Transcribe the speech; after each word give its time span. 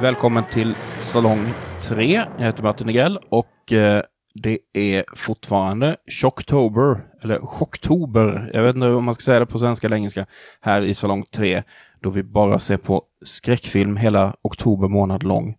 Välkommen 0.00 0.44
till 0.52 0.74
Salong 1.00 1.46
3. 1.82 2.24
Jag 2.38 2.46
heter 2.46 2.62
Martin 2.62 2.86
Negrell 2.86 3.18
och 3.28 3.72
eh, 3.72 4.02
det 4.34 4.58
är 4.72 5.04
fortfarande 5.16 5.96
Chocktober, 6.22 7.00
eller 7.22 7.38
Chocktober, 7.38 8.50
jag 8.54 8.62
vet 8.62 8.74
inte 8.74 8.88
om 8.88 9.04
man 9.04 9.14
ska 9.14 9.22
säga 9.22 9.40
det 9.40 9.46
på 9.46 9.58
svenska 9.58 9.86
eller 9.86 9.96
engelska, 9.96 10.26
här 10.60 10.82
i 10.82 10.94
Salong 10.94 11.22
3, 11.22 11.62
då 12.00 12.10
vi 12.10 12.22
bara 12.22 12.58
ser 12.58 12.76
på 12.76 13.02
skräckfilm 13.24 13.96
hela 13.96 14.34
oktober 14.42 14.88
månad 14.88 15.22
lång. 15.22 15.56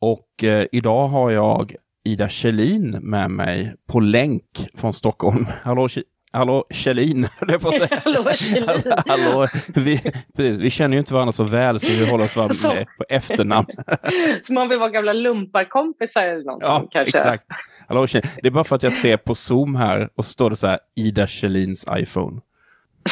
Och 0.00 0.44
eh, 0.44 0.66
idag 0.72 1.08
har 1.08 1.30
jag 1.30 1.74
Ida 2.04 2.28
Kjellin 2.28 2.90
med 2.90 3.30
mig 3.30 3.74
på 3.86 4.00
länk 4.00 4.68
från 4.74 4.92
Stockholm. 4.92 5.46
Hallå, 5.62 5.88
Hallå 6.34 6.64
Kjellin, 6.70 7.26
höll 7.38 7.60
på 7.60 7.68
att 7.68 7.74
säga. 7.74 8.00
Hallå 8.04 8.30
Kjellin. 8.34 8.92
Hallå, 9.06 9.48
vi, 9.74 10.00
precis, 10.36 10.58
vi 10.58 10.70
känner 10.70 10.94
ju 10.94 10.98
inte 10.98 11.14
varandra 11.14 11.32
så 11.32 11.44
väl 11.44 11.80
så 11.80 11.92
vi 11.92 12.10
håller 12.10 12.24
oss 12.24 12.36
varandra 12.36 12.54
Så. 12.54 12.74
med 12.74 12.86
på 12.98 13.04
efternamn. 13.08 13.66
Som 14.42 14.56
om 14.56 14.68
vi 14.68 14.76
var 14.76 14.88
gamla 14.88 15.12
lumparkompisar 15.12 16.26
eller 16.26 16.44
någonting 16.44 16.68
Ja, 16.68 16.88
kanske. 16.90 17.18
exakt. 17.18 17.44
Hallå 17.88 18.06
Kjellin. 18.06 18.30
Det 18.42 18.48
är 18.48 18.50
bara 18.52 18.64
för 18.64 18.76
att 18.76 18.82
jag 18.82 18.92
ser 18.92 19.16
på 19.16 19.34
Zoom 19.34 19.74
här 19.76 20.08
och 20.14 20.24
så 20.24 20.30
står 20.30 20.50
det 20.50 20.56
så 20.56 20.66
här 20.66 20.78
Ida 20.96 21.26
Kjellins 21.26 21.86
iPhone. 21.96 22.40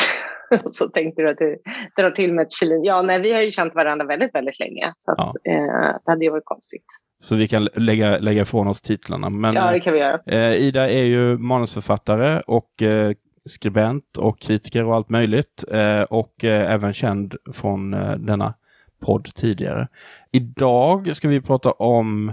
så 0.70 0.88
tänkte 0.88 1.22
du 1.22 1.30
att 1.30 1.38
du 1.38 1.58
drar 1.96 2.10
till 2.10 2.32
med 2.32 2.42
ett 2.42 2.52
Kjellin. 2.52 2.84
Ja, 2.84 3.02
nej, 3.02 3.20
vi 3.20 3.32
har 3.32 3.40
ju 3.40 3.50
känt 3.50 3.74
varandra 3.74 4.06
väldigt, 4.06 4.34
väldigt 4.34 4.60
länge. 4.60 4.92
Så 4.96 5.12
att, 5.12 5.18
eh, 5.20 5.54
det 6.04 6.10
hade 6.10 6.24
ju 6.24 6.30
varit 6.30 6.44
konstigt. 6.44 6.86
Så 7.22 7.34
vi 7.36 7.48
kan 7.48 7.64
lägga, 7.74 8.18
lägga 8.18 8.42
ifrån 8.42 8.68
oss 8.68 8.80
titlarna. 8.80 9.30
Men 9.30 9.54
Ja, 9.54 9.70
det 9.70 9.80
kan 9.80 9.92
vi 9.92 9.98
göra. 9.98 10.20
eh, 10.26 10.52
Ida 10.54 10.90
är 10.90 11.02
ju 11.04 11.38
manusförfattare 11.38 12.40
och 12.46 12.82
eh, 12.82 13.12
skribent 13.44 14.16
och 14.16 14.40
kritiker 14.40 14.84
och 14.84 14.94
allt 14.94 15.10
möjligt. 15.10 15.64
Eh, 15.70 16.02
och 16.02 16.44
eh, 16.44 16.72
även 16.72 16.92
känd 16.92 17.34
från 17.52 17.94
eh, 17.94 18.14
denna 18.16 18.54
podd 19.00 19.34
tidigare. 19.34 19.88
Idag 20.32 21.16
ska 21.16 21.28
vi 21.28 21.40
prata 21.40 21.72
om 21.72 22.32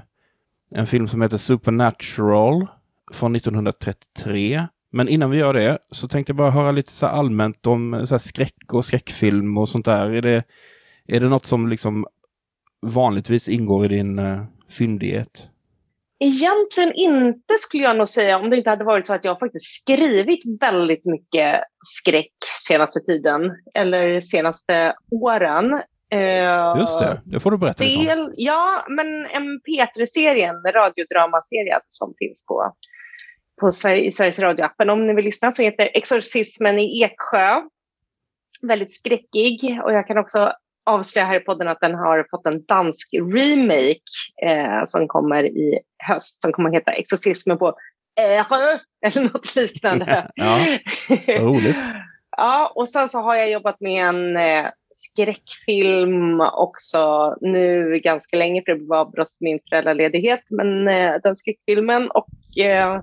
en 0.71 0.87
film 0.87 1.07
som 1.07 1.21
heter 1.21 1.37
Supernatural 1.37 2.67
från 3.13 3.35
1933. 3.35 4.67
Men 4.91 5.07
innan 5.09 5.29
vi 5.31 5.37
gör 5.37 5.53
det 5.53 5.77
så 5.91 6.07
tänkte 6.07 6.31
jag 6.31 6.37
bara 6.37 6.51
höra 6.51 6.71
lite 6.71 6.91
så 6.91 7.05
allmänt 7.05 7.67
om 7.67 7.93
eh, 7.93 8.03
så 8.03 8.19
skräck 8.19 8.73
och 8.73 8.85
skräckfilm 8.85 9.57
och 9.57 9.69
sånt 9.69 9.85
där. 9.85 10.09
Är 10.11 10.21
det, 10.21 10.43
är 11.07 11.19
det 11.19 11.29
något 11.29 11.45
som 11.45 11.67
liksom 11.69 12.07
vanligtvis 12.81 13.47
ingår 13.49 13.85
i 13.85 13.87
din 13.87 14.19
fyndighet? 14.69 15.49
Egentligen 16.19 16.93
inte 16.93 17.57
skulle 17.59 17.83
jag 17.83 17.97
nog 17.97 18.07
säga 18.07 18.37
om 18.37 18.49
det 18.49 18.57
inte 18.57 18.69
hade 18.69 18.83
varit 18.83 19.07
så 19.07 19.13
att 19.13 19.25
jag 19.25 19.39
faktiskt 19.39 19.81
skrivit 19.81 20.39
väldigt 20.61 21.05
mycket 21.05 21.61
skräck 21.85 22.33
senaste 22.67 22.99
tiden 22.99 23.41
eller 23.73 24.19
senaste 24.19 24.93
åren. 25.11 25.73
Eh, 26.11 26.79
Just 26.79 26.99
det, 26.99 27.21
det 27.25 27.39
får 27.39 27.51
du 27.51 27.57
berätta 27.57 27.83
lite 27.83 27.99
om. 27.99 28.05
Del, 28.05 28.31
ja, 28.33 28.85
men 28.89 29.07
en 29.25 29.43
P3-serie, 29.43 30.49
en 30.49 30.71
radiodramaserie 30.73 31.75
alltså, 31.75 31.87
som 31.89 32.13
finns 32.19 32.45
på, 32.45 32.73
på 33.61 33.71
Sverige, 33.71 34.03
i 34.03 34.11
Sveriges 34.11 34.39
Radio-appen. 34.39 34.89
Om 34.89 35.07
ni 35.07 35.13
vill 35.13 35.25
lyssna 35.25 35.51
så 35.51 35.61
heter 35.61 35.89
Exorcismen 35.93 36.79
i 36.79 37.03
Eksjö. 37.03 37.61
Väldigt 38.61 38.91
skräckig 38.91 39.79
och 39.83 39.93
jag 39.93 40.07
kan 40.07 40.17
också 40.17 40.53
avslöja 40.89 41.27
här 41.27 41.35
i 41.35 41.39
podden 41.39 41.67
att 41.67 41.81
den 41.81 41.95
har 41.95 42.25
fått 42.31 42.45
en 42.45 42.65
dansk 42.65 43.09
remake 43.13 43.99
eh, 44.45 44.81
som 44.85 45.07
kommer 45.07 45.43
i 45.43 45.79
höst 46.07 46.41
som 46.41 46.51
kommer 46.51 46.69
att 46.69 46.75
heta 46.75 46.91
Exorcismen 46.91 47.57
på 47.57 47.75
Ärö 48.15 48.79
eller 49.05 49.21
något 49.33 49.55
liknande. 49.55 50.31
Ja, 50.35 50.77
roligt. 51.39 51.77
Ja, 52.37 52.71
och 52.75 52.89
sen 52.89 53.09
så 53.09 53.21
har 53.21 53.35
jag 53.35 53.51
jobbat 53.51 53.79
med 53.79 54.05
en 54.05 54.37
eh, 54.37 54.65
skräckfilm 54.89 56.41
också 56.41 57.35
nu 57.41 57.99
ganska 58.03 58.37
länge 58.37 58.61
för 58.65 58.75
det 58.75 58.85
var 58.85 58.97
avbrott 58.97 59.27
för 59.27 59.43
min 59.43 59.59
föräldraledighet. 59.69 60.39
Men 60.49 60.87
eh, 60.87 61.13
den 61.23 61.35
skräckfilmen 61.35 62.11
och 62.11 62.57
eh, 62.57 63.01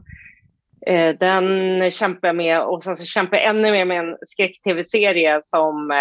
eh, 0.87 1.17
den 1.19 1.91
kämpar 1.91 2.29
jag 2.29 2.37
med 2.37 2.61
och 2.61 2.85
sen 2.85 2.97
så 2.97 3.05
kämpar 3.05 3.37
jag 3.37 3.47
ännu 3.47 3.71
mer 3.71 3.85
med 3.85 3.99
en 3.99 4.17
skräck-tv-serie 4.27 5.41
som 5.43 5.91
eh, 5.91 5.97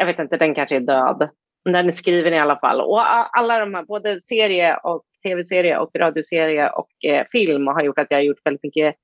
jag 0.00 0.06
vet 0.06 0.18
inte, 0.18 0.36
den 0.36 0.54
kanske 0.54 0.76
är 0.76 0.80
död. 0.80 1.28
Men 1.64 1.72
den 1.72 1.86
är 1.86 1.92
skriven 1.92 2.34
i 2.34 2.38
alla 2.38 2.58
fall. 2.58 2.80
Och 2.80 3.00
alla 3.38 3.58
de 3.58 3.74
här, 3.74 3.84
både 3.84 4.20
serie 4.20 4.76
och 4.76 5.02
tv-serie 5.22 5.78
och 5.78 5.90
radioserie 5.96 6.70
och 6.70 7.04
eh, 7.04 7.26
film 7.32 7.66
har 7.66 7.82
gjort 7.82 7.98
att 7.98 8.06
jag 8.10 8.18
har 8.18 8.22
gjort 8.22 8.40
väldigt 8.46 8.62
mycket 8.62 8.94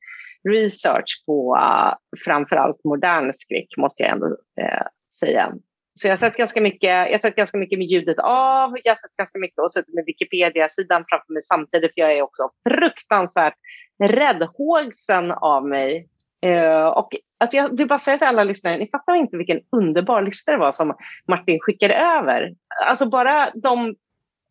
research 0.49 1.23
på 1.27 1.57
uh, 1.57 1.95
framförallt 2.25 2.85
modern 2.85 3.33
skräck, 3.33 3.69
måste 3.77 4.03
jag 4.03 4.13
ändå 4.13 4.27
eh, 4.61 4.87
säga. 5.21 5.53
Så 5.95 6.07
jag 6.07 6.13
har 6.13 6.19
sett 6.19 6.37
ganska 6.37 6.61
mycket, 6.61 6.91
jag 6.91 7.13
har 7.13 7.19
sett 7.19 7.37
ganska 7.37 7.59
mycket 7.59 7.79
med 7.79 7.87
ljudet 7.87 8.19
av, 8.19 8.77
jag 8.85 8.91
har 8.91 8.97
sett 8.97 9.17
ganska 9.17 9.39
mycket 9.39 9.59
och 9.59 9.73
suttit 9.73 9.95
med 9.95 10.05
Wikipedia-sidan 10.07 11.05
framför 11.09 11.33
mig 11.33 11.43
samtidigt, 11.43 11.95
för 11.95 12.01
jag 12.01 12.13
är 12.13 12.23
också 12.23 12.51
fruktansvärt 12.69 13.55
räddhågsen 14.03 15.31
av 15.31 15.69
mig. 15.69 16.09
Uh, 16.47 16.87
och 16.87 17.09
alltså 17.41 17.57
jag 17.57 17.77
vill 17.77 17.89
bara 17.89 17.99
säga 17.99 18.19
till 18.19 18.27
alla 18.27 18.45
lyssnare, 18.45 18.79
ni 18.79 18.89
fattar 18.89 19.15
inte 19.15 19.37
vilken 19.37 19.61
underbar 19.77 20.23
lista 20.23 20.53
det 20.53 20.59
var 20.59 20.73
som 20.73 20.95
Martin 21.29 21.59
skickade 21.61 21.95
över. 21.95 22.55
Alltså 22.89 23.09
bara 23.09 23.51
de 23.55 23.95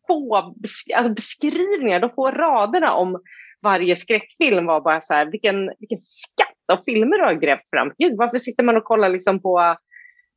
få 0.06 0.54
besk 0.56 0.90
alltså 0.96 1.12
beskrivningar, 1.12 2.00
de 2.00 2.10
få 2.10 2.30
raderna 2.30 2.94
om 2.94 3.20
varje 3.62 3.96
skräckfilm 3.96 4.66
var 4.66 4.80
bara 4.80 5.00
så 5.00 5.14
här, 5.14 5.26
vilken, 5.26 5.70
vilken 5.78 5.98
skatt 6.02 6.78
av 6.78 6.84
filmer 6.84 7.18
du 7.18 7.24
har 7.24 7.34
grävt 7.34 7.70
fram. 7.70 7.92
Gud, 7.98 8.16
varför 8.16 8.38
sitter 8.38 8.62
man 8.62 8.76
och 8.76 8.84
kollar 8.84 9.08
liksom 9.08 9.42
på 9.42 9.76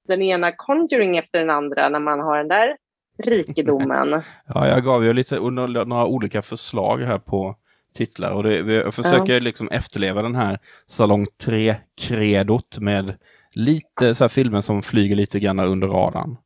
den 0.08 0.22
ena 0.22 0.52
Conjuring 0.52 1.18
efter 1.18 1.40
den 1.40 1.50
andra 1.50 1.90
när 1.90 2.00
man 2.00 2.20
har 2.20 2.38
den 2.38 2.48
där 2.48 2.78
rikedomen? 3.24 4.22
Ja, 4.54 4.68
jag 4.68 4.84
gav 4.84 5.04
ju 5.04 5.14
lite 5.14 5.40
några 5.40 6.06
olika 6.06 6.42
förslag 6.42 6.98
här 6.98 7.20
på 7.20 7.56
titlar 7.94 8.32
och 8.32 8.44
det, 8.44 8.56
jag 8.74 8.94
försöker 8.94 9.40
liksom 9.40 9.70
efterleva 9.72 10.22
den 10.22 10.36
här 10.36 10.60
Salong 10.88 11.28
3-kredot 11.44 12.80
med 12.80 13.14
lite 13.54 14.16
så 14.16 14.24
här 14.24 14.30
filmer 14.30 14.62
som 14.62 14.82
flyger 14.82 15.16
lite 15.16 15.40
grann 15.40 15.60
under 15.60 15.88
radarn. 15.88 16.38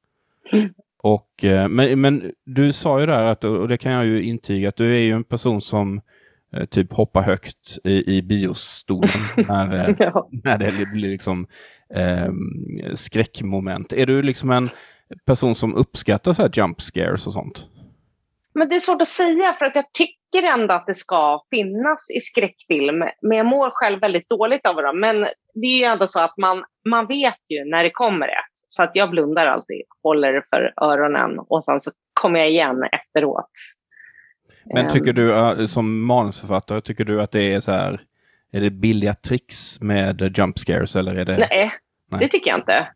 Mm. 0.52 0.70
Och, 1.04 1.44
eh, 1.44 1.68
men, 1.68 2.02
men 2.02 2.32
du 2.46 2.72
sa 2.72 3.00
ju 3.00 3.06
där, 3.06 3.32
att, 3.32 3.44
och 3.44 3.68
det 3.68 3.78
kan 3.78 3.92
jag 3.92 4.06
ju 4.06 4.24
intyga, 4.24 4.70
att 4.70 4.76
du 4.76 4.96
är 4.96 5.00
ju 5.00 5.12
en 5.12 5.24
person 5.24 5.62
som 5.62 6.02
eh, 6.54 6.66
typ 6.66 6.94
hoppar 6.94 7.22
högt 7.22 7.78
i, 7.84 8.18
i 8.18 8.22
biostolen 8.22 9.10
när, 9.48 9.90
eh, 9.90 9.96
ja. 10.00 10.30
när 10.44 10.58
det 10.58 10.86
blir 10.86 11.10
liksom 11.10 11.48
eh, 11.96 12.34
skräckmoment. 12.94 13.94
Är 13.94 14.06
du 14.06 14.22
liksom 14.22 14.52
en 14.52 14.70
person 15.26 15.56
som 15.56 15.76
uppskattar 15.76 16.34
så 16.34 16.42
här 16.42 16.52
jump 16.54 16.82
scares 16.82 17.28
och 17.28 17.34
sånt? 17.34 17.70
Men 18.56 18.70
det 18.70 18.76
är 18.76 18.80
svårt 18.80 19.02
att 19.02 19.08
säga 19.08 19.54
för 19.54 19.66
att 19.66 19.76
jag 19.76 19.86
tycker 19.92 20.44
ändå 20.44 20.74
att 20.74 20.86
det 20.88 20.94
ska 20.94 21.44
finnas 21.50 22.12
i 22.12 22.20
skräckfilm. 22.20 23.04
Men 23.22 23.38
jag 23.38 23.46
mår 23.46 23.70
själv 23.74 24.02
väldigt 24.02 24.30
dåligt 24.30 24.66
av 24.66 24.76
dem. 24.76 25.00
Men 25.00 25.22
det 25.54 25.68
är 25.68 25.78
ju 25.78 25.84
ändå 25.84 26.08
så 26.08 26.20
att 26.20 26.38
man, 26.38 26.64
man 26.90 27.08
vet 27.08 27.40
ju 27.50 27.66
när 27.66 27.84
det 27.84 27.92
kommer 27.92 28.28
ett. 28.28 28.54
Så 28.68 28.84
att 28.84 28.92
jag 28.94 29.10
blundar 29.10 29.48
alltid, 29.48 29.82
håller 30.04 30.46
för 30.50 30.74
öronen 30.82 31.40
och 31.40 31.64
sen 31.64 31.80
så 31.80 31.92
kommer 32.14 32.40
jag 32.40 32.50
igen 32.50 32.84
efteråt. 32.84 33.52
Men 34.66 34.86
Ehm, 34.86 34.92
tycker 34.92 35.14
du 35.14 35.68
som 35.68 36.06
manusförfattare, 36.06 36.82
tycker 36.82 37.06
du 37.06 37.22
att 37.22 37.32
det 37.32 37.54
är 37.54 37.60
så 37.60 37.72
här, 37.72 38.02
är 38.52 38.62
det 38.62 38.70
billiga 38.70 39.14
tricks 39.14 39.82
med 39.82 40.38
jump 40.38 40.60
scares 40.60 40.96
eller 40.96 41.16
är 41.16 41.26
det? 41.26 41.38
Nej, 41.50 41.72
Nej. 42.12 42.20
det 42.20 42.28
tycker 42.28 42.50
jag 42.52 42.60
inte. 42.60 42.88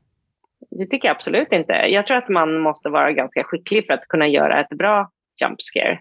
Det 0.70 0.86
tycker 0.86 1.08
jag 1.08 1.16
absolut 1.16 1.52
inte. 1.52 1.74
Jag 1.74 2.08
tror 2.08 2.18
att 2.18 2.30
man 2.30 2.60
måste 2.60 2.90
vara 2.90 3.12
ganska 3.12 3.44
skicklig 3.44 3.86
för 3.86 3.94
att 3.94 4.08
kunna 4.08 4.28
göra 4.28 4.62
ett 4.62 4.78
bra 4.78 5.12
jump 5.42 5.62
scare. 5.62 6.00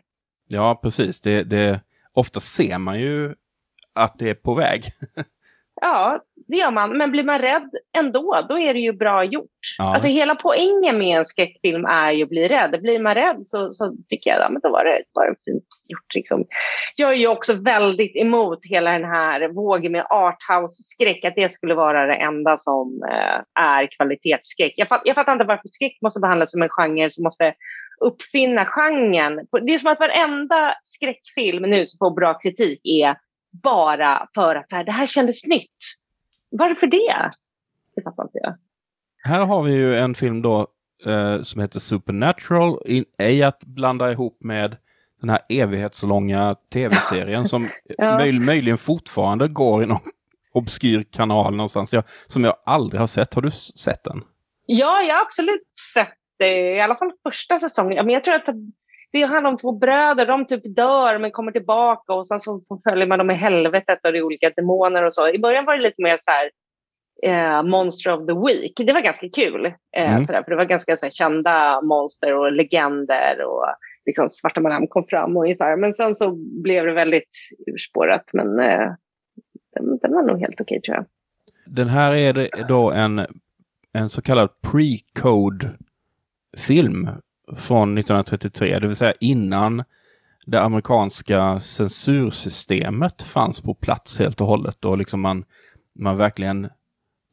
Ja, 0.49 0.81
precis. 0.83 1.21
Det, 1.21 1.43
det, 1.43 1.81
ofta 2.13 2.41
ser 2.41 2.79
man 2.79 3.01
ju 3.01 3.35
att 3.95 4.19
det 4.19 4.31
är 4.31 4.35
på 4.35 4.55
väg. 4.55 4.85
Ja, 5.81 6.21
det 6.49 6.57
gör 6.57 6.71
man. 6.71 6.99
Men 6.99 7.11
blir 7.11 7.25
man 7.25 7.39
rädd 7.39 7.71
ändå, 7.99 8.47
då 8.49 8.59
är 8.59 8.75
det 8.75 8.81
ju 8.81 8.93
bra 8.93 9.25
gjort. 9.25 9.51
Ja. 9.79 9.95
Alltså 9.95 10.09
hela 10.09 10.35
poängen 10.35 10.99
med 10.99 11.19
en 11.19 11.25
skräckfilm 11.25 11.85
är 11.85 12.11
ju 12.11 12.23
att 12.23 12.29
bli 12.29 12.49
rädd. 12.49 12.83
Blir 12.83 13.01
man 13.01 13.15
rädd 13.15 13.37
så, 13.41 13.71
så 13.71 13.97
tycker 14.09 14.31
jag 14.31 14.43
att 14.43 14.53
ja, 14.53 14.61
då 14.63 14.71
var 14.71 14.85
det, 14.85 15.35
fint 15.45 15.65
gjort. 15.89 16.15
Liksom. 16.15 16.45
Jag 16.97 17.11
är 17.11 17.15
ju 17.15 17.27
också 17.27 17.53
väldigt 17.63 18.17
emot 18.17 18.59
hela 18.71 18.93
den 18.93 19.05
här 19.05 19.49
vågen 19.49 19.93
med 19.93 20.07
arthouse-skräck, 20.11 21.25
att 21.25 21.35
det 21.35 21.53
skulle 21.53 21.75
vara 21.75 22.07
det 22.07 22.15
enda 22.15 22.57
som 22.57 23.03
eh, 23.11 23.65
är 23.65 23.97
kvalitetsskräck. 23.97 24.75
Jag, 24.77 24.89
fatt, 24.89 25.03
jag 25.05 25.15
fattar 25.15 25.33
inte 25.33 25.45
varför 25.45 25.69
skräck 25.69 25.99
måste 26.03 26.21
behandlas 26.21 26.53
som 26.53 26.63
en 26.63 26.69
genre 26.69 27.11
som 27.11 27.23
måste 27.23 27.55
uppfinna 28.01 28.67
genren. 28.67 29.47
Det 29.63 29.75
är 29.75 29.79
som 29.79 29.91
att 29.91 30.01
varenda 30.01 30.75
skräckfilm 30.83 31.63
nu 31.63 31.87
som 31.87 31.99
får 31.99 32.15
bra 32.15 32.39
kritik 32.39 32.81
är 32.85 33.17
bara 33.63 34.29
för 34.35 34.57
att 34.57 34.71
så 34.71 34.77
här, 34.77 34.85
det 34.85 34.93
här 34.93 35.07
kändes 35.07 35.47
nytt. 35.47 35.77
Varför 36.51 36.87
det? 36.87 37.31
Det 37.97 38.03
fattar 38.03 38.23
inte 38.23 38.39
jag. 38.43 38.55
Här 39.25 39.45
har 39.45 39.63
vi 39.63 39.75
ju 39.75 39.97
en 39.99 40.15
film 40.15 40.43
då 40.43 40.67
eh, 41.07 41.43
som 41.43 41.61
heter 41.61 41.81
Supernatural. 41.81 42.83
I, 42.87 43.05
ej 43.19 43.43
att 43.43 43.65
blanda 43.65 44.13
ihop 44.13 44.39
med 44.41 44.77
den 45.21 45.31
här 45.31 45.41
evighetslånga 45.49 46.57
tv-serien 46.73 47.45
som 47.45 47.69
Ja. 47.99 48.19
möj, 48.19 48.33
möjligen 48.33 48.79
fortfarande 48.79 49.49
går 49.49 49.83
i 49.83 49.87
någon 49.87 50.01
obskyr 50.53 51.03
kanal 51.03 51.57
någonstans. 51.57 51.93
Jag, 51.93 52.05
som 52.27 52.45
jag 52.45 52.57
aldrig 52.65 53.01
har 53.01 53.07
sett. 53.07 53.35
Har 53.35 53.43
du 53.43 53.51
sett 53.51 54.05
den? 54.05 54.25
Ja, 54.67 55.03
jag 55.03 55.15
har 55.15 55.23
absolut 55.23 55.69
sett 55.95 56.15
i 56.45 56.81
alla 56.81 56.97
fall 56.97 57.13
första 57.23 57.59
säsongen. 57.59 58.07
Men 58.07 58.15
jag 58.15 58.25
tror 58.25 58.35
att 58.35 58.49
det 59.13 59.23
handlar 59.23 59.51
om 59.51 59.59
två 59.59 59.73
bröder, 59.73 60.27
de 60.27 60.47
typ 60.47 60.77
dör 60.77 61.19
men 61.19 61.31
kommer 61.31 61.53
tillbaka 61.53 62.13
och 62.13 62.27
sen 62.27 62.41
så 62.41 62.63
följer 62.89 63.07
man 63.07 63.19
dem 63.19 63.31
i 63.31 63.35
helvetet 63.35 63.99
och 64.05 64.13
det 64.13 64.19
är 64.19 64.23
olika 64.23 64.51
demoner 64.51 65.05
och 65.05 65.13
så. 65.13 65.29
I 65.29 65.39
början 65.39 65.65
var 65.65 65.77
det 65.77 65.83
lite 65.83 66.03
mer 66.03 66.17
så 66.19 66.31
här 66.31 66.51
eh, 67.23 67.63
Monster 67.63 68.13
of 68.13 68.27
the 68.27 68.33
Week. 68.33 68.73
Det 68.77 68.93
var 68.93 69.01
ganska 69.01 69.29
kul, 69.29 69.67
eh, 69.97 70.13
mm. 70.13 70.27
sådär, 70.27 70.43
för 70.43 70.51
det 70.51 70.57
var 70.57 70.65
ganska 70.65 70.97
så 70.97 71.07
här, 71.07 71.11
kända 71.11 71.81
monster 71.83 72.35
och 72.35 72.53
legender 72.53 73.45
och 73.45 73.65
liksom 74.07 74.29
Svarta 74.29 74.61
Madame 74.61 74.87
kom 74.87 75.05
fram 75.07 75.37
ungefär. 75.37 75.77
Men 75.77 75.93
sen 75.93 76.17
så 76.17 76.31
blev 76.63 76.87
det 76.87 76.93
väldigt 76.93 77.31
urspårat. 77.67 78.31
Men 78.33 78.59
eh, 78.59 78.93
den, 79.75 79.99
den 80.03 80.13
var 80.13 80.23
nog 80.23 80.41
helt 80.41 80.61
okej 80.61 80.83
tror 80.83 80.97
jag. 80.97 81.07
Den 81.67 81.89
här 81.89 82.15
är 82.15 82.65
då 82.69 82.91
en, 82.91 83.27
en 83.93 84.09
så 84.09 84.23
kallad 84.23 84.49
pre-code 84.67 85.69
film 86.57 87.09
från 87.57 87.99
1933, 87.99 88.79
det 88.79 88.87
vill 88.87 88.97
säga 88.97 89.15
innan 89.21 89.85
det 90.47 90.63
amerikanska 90.63 91.61
censursystemet 91.61 93.23
fanns 93.23 93.61
på 93.61 93.75
plats 93.75 94.19
helt 94.19 94.41
och 94.41 94.47
hållet 94.47 94.85
och 94.85 94.99
liksom 94.99 95.21
man, 95.21 95.45
man 95.99 96.17
verkligen 96.17 96.69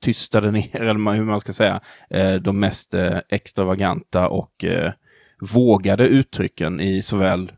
tystade 0.02 0.52
ner, 0.52 0.82
eller 0.82 1.14
hur 1.14 1.24
man 1.24 1.40
ska 1.40 1.54
säga, 1.54 1.80
eh, 2.10 2.34
de 2.34 2.60
mest 2.60 2.94
eh, 2.94 3.18
extravaganta 3.30 4.30
och 4.30 4.64
eh, 4.64 4.92
vågade 5.40 6.08
uttrycken 6.08 6.80
i 6.80 7.02
såväl 7.02 7.52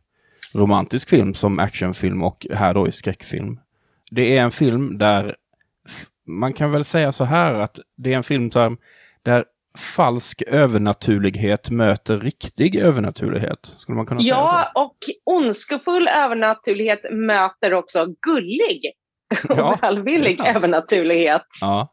romantisk 0.54 1.10
film 1.10 1.34
som 1.34 1.60
actionfilm 1.60 2.24
och 2.24 2.48
här 2.54 2.74
då 2.74 2.88
i 2.88 2.92
skräckfilm. 2.92 3.60
Det 4.12 4.38
är 4.38 4.42
en 4.42 4.52
film 4.52 4.98
där 4.98 5.36
man 6.28 6.54
kan 6.54 6.72
väl 6.72 6.86
säga 6.86 7.12
så 7.12 7.24
här 7.24 7.54
att 7.54 7.80
det 7.98 8.14
är 8.14 8.18
en 8.18 8.24
film 8.24 8.50
där 9.24 9.46
falsk 9.78 10.42
övernaturlighet 10.42 11.70
möter 11.70 12.20
riktig 12.20 12.76
övernaturlighet. 12.76 13.66
Skulle 13.78 13.96
man 13.96 14.06
kunna 14.06 14.22
säga 14.22 14.36
ja, 14.36 14.72
så? 14.74 14.82
och 14.82 14.98
ondskefull 15.36 16.08
övernaturlighet 16.08 17.00
möter 17.12 17.74
också 17.74 18.06
gullig 18.22 18.92
och 19.50 19.58
ja, 19.58 19.78
välvillig 19.82 20.40
övernaturlighet. 20.46 21.46
Ja. 21.62 21.92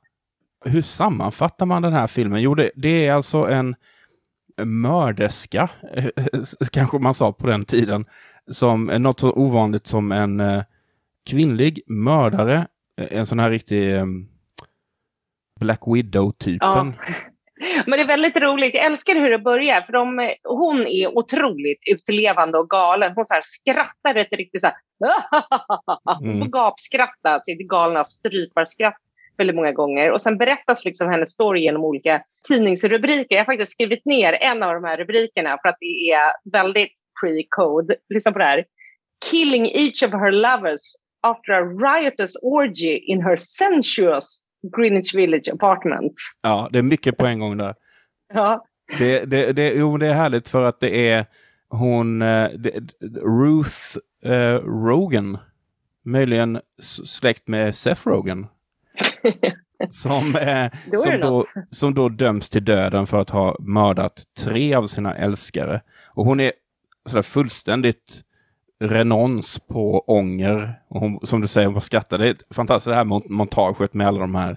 Hur 0.64 0.82
sammanfattar 0.82 1.67
man 1.67 1.82
den 1.82 1.93
här 1.93 2.06
filmen? 2.06 2.43
Jo, 2.43 2.55
det, 2.55 2.70
det 2.75 3.06
är 3.06 3.12
alltså 3.12 3.38
en 3.38 3.75
mörderska, 4.62 5.70
kanske 6.73 6.99
man 6.99 7.14
sa 7.14 7.32
på 7.32 7.46
den 7.46 7.64
tiden, 7.64 8.05
som 8.50 8.90
är 8.90 8.99
något 8.99 9.20
så 9.20 9.32
ovanligt 9.32 9.87
som 9.87 10.12
en 10.12 10.40
eh, 10.40 10.62
kvinnlig 11.31 11.81
mördare, 11.87 12.67
en 12.96 13.26
sån 13.26 13.38
här 13.38 13.50
riktig 13.50 13.96
eh, 13.96 14.05
Black 15.61 15.81
Widow-typen. 15.87 16.58
Ja. 16.61 17.14
Men 17.87 17.99
det 17.99 18.03
är 18.03 18.06
väldigt 18.06 18.37
roligt. 18.37 18.75
Jag 18.75 18.85
älskar 18.85 19.14
hur 19.14 19.31
det 19.31 19.38
börjar. 19.38 19.81
För 19.81 19.93
de, 19.93 20.31
hon 20.44 20.87
är 20.87 21.19
otroligt 21.19 21.81
utlevande 21.91 22.59
och 22.59 22.70
galen. 22.70 23.12
Hon 23.14 23.25
så 23.25 23.35
här 23.35 23.43
skrattar 23.44 24.14
ett 24.14 24.32
riktigt 24.32 24.61
så 24.61 24.67
här... 24.67 24.76
Hon 26.19 26.38
får 26.38 26.49
gapskratta, 26.49 27.41
sitt 27.43 27.69
galna 27.69 28.05
stryparskratt 28.05 28.97
väldigt 29.38 29.56
många 29.56 29.73
gånger. 29.73 30.11
Och 30.11 30.20
sen 30.20 30.38
berättas 30.38 30.85
liksom 30.85 31.11
hennes 31.11 31.31
story 31.31 31.61
genom 31.61 31.85
olika 31.85 32.23
tidningsrubriker. 32.49 33.37
Jag 33.37 33.41
har 33.41 33.53
faktiskt 33.53 33.73
skrivit 33.73 34.05
ner 34.05 34.32
en 34.32 34.62
av 34.62 34.75
de 34.75 34.85
här 34.85 34.97
rubrikerna 34.97 35.58
för 35.62 35.69
att 35.69 35.76
det 35.81 36.11
är 36.11 36.53
väldigt 36.53 36.93
pre-code. 37.23 37.94
Lyssna 38.15 38.32
på 38.32 38.38
det 38.38 38.44
här. 38.44 38.65
Killing 39.31 39.67
each 39.67 40.03
of 40.03 40.11
her 40.11 40.32
lovers 40.32 40.82
after 41.23 41.53
a 41.53 41.65
riotous 41.65 42.37
orgy 42.43 42.97
in 42.97 43.23
her 43.23 43.37
sensuous 43.37 44.47
Greenwich 44.62 45.14
Village 45.14 45.49
apartment. 45.53 46.14
Ja, 46.43 46.69
det 46.73 46.79
är 46.79 46.82
mycket 46.82 47.17
på 47.17 47.26
en 47.26 47.38
gång 47.38 47.56
där. 47.56 47.75
Ja. 48.35 48.64
Det, 48.99 49.25
det, 49.25 49.53
det, 49.53 49.73
jo, 49.75 49.97
det 49.97 50.06
är 50.06 50.14
härligt 50.14 50.49
för 50.49 50.62
att 50.62 50.81
det 50.81 51.09
är 51.09 51.26
hon, 51.69 52.23
eh, 52.23 52.50
det, 52.50 52.73
Ruth 53.23 53.97
uh, 54.26 54.59
Rogan, 54.85 55.38
möjligen 56.05 56.61
släkt 57.05 57.49
med 57.49 57.75
Seth 57.75 58.09
Rogan. 58.09 58.47
som, 59.91 60.37
eh, 60.37 60.70
då 60.93 60.99
som, 60.99 61.20
då, 61.20 61.47
som 61.70 61.94
då 61.94 62.08
döms 62.08 62.49
till 62.49 62.65
döden 62.65 63.06
för 63.06 63.19
att 63.19 63.31
ha 63.31 63.56
mördat 63.61 64.23
tre 64.38 64.75
av 64.75 64.87
sina 64.87 65.15
älskare. 65.15 65.81
Och 66.08 66.25
hon 66.25 66.41
är 66.41 66.53
sådär 67.06 67.23
fullständigt 67.23 68.23
renons 68.82 69.61
på 69.69 70.05
ånger. 70.06 70.75
Och 70.88 71.00
hon, 71.00 71.19
som 71.23 71.40
du 71.40 71.49
säger, 71.49 71.69
hon 71.69 71.81
skrattar. 71.81 72.19
Det 72.19 72.29
är 72.29 72.37
fantastiskt 72.55 72.90
det 72.90 72.94
här 72.94 73.31
montaget 73.32 73.94
med 73.94 74.06
alla 74.06 74.20
de 74.20 74.34
här 74.34 74.56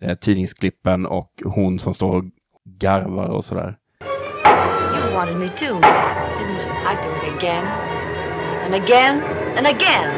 eh, 0.00 0.14
tidningsklippen 0.14 1.06
och 1.06 1.42
hon 1.44 1.78
som 1.78 1.94
står 1.94 2.16
och 2.16 2.24
garvar 2.64 3.28
och 3.28 3.44
sådär. 3.44 3.76
You 4.94 5.14
wanted 5.14 5.36
me 5.36 5.48
too, 5.48 5.74
didn't 5.74 5.80
you? 5.80 5.86
I 6.86 6.94
do 6.94 7.26
it 7.26 7.32
again 7.38 7.64
and 8.64 8.74
again 8.74 9.22
and 9.56 9.66
again. 9.66 10.10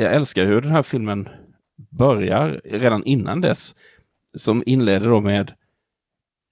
Jag 0.00 0.14
älskar 0.14 0.44
hur 0.44 0.60
den 0.60 0.72
här 0.72 0.82
filmen 0.82 1.28
börjar 1.98 2.60
redan 2.64 3.04
innan 3.04 3.40
dess. 3.40 3.74
Som 4.36 4.62
inleder 4.66 5.08
då 5.08 5.20
med 5.20 5.52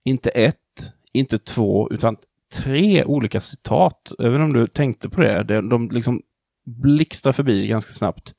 inte 0.07 0.31
ett, 0.31 0.93
inte 1.13 1.39
två, 1.39 1.89
utan 1.91 2.17
tre 2.53 3.05
olika 3.05 3.41
citat. 3.41 4.13
Även 4.19 4.43
om 4.43 4.53
du 4.53 4.67
tänkte 4.67 5.09
på 5.09 5.21
det. 5.21 5.43
De, 5.43 5.69
de 5.69 5.91
liksom 5.91 6.23
blixtrar 6.67 7.33
förbi 7.33 7.67
ganska 7.67 7.93
snabbt. 7.93 8.35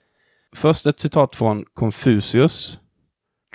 Först 0.56 0.86
ett 0.86 1.00
citat 1.00 1.36
från 1.36 1.66
Confucius. 1.74 2.80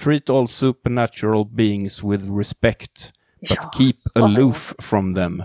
Treat 0.03 0.31
all 0.31 0.49
supernatural 0.49 1.47
beings 1.47 2.05
with 2.05 2.33
respect, 2.39 3.13
but 3.41 3.51
ja, 3.51 3.71
keep 3.79 4.25
aloof 4.25 4.75
from 4.79 5.15
them. 5.15 5.43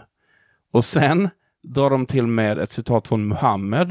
Och 0.72 0.86
sen 0.86 1.30
drar 1.64 1.90
de 1.90 2.06
till 2.06 2.28
med 2.28 2.60
ett 2.60 2.72
citat 2.72 3.08
från 3.08 3.28
Muhammed. 3.28 3.90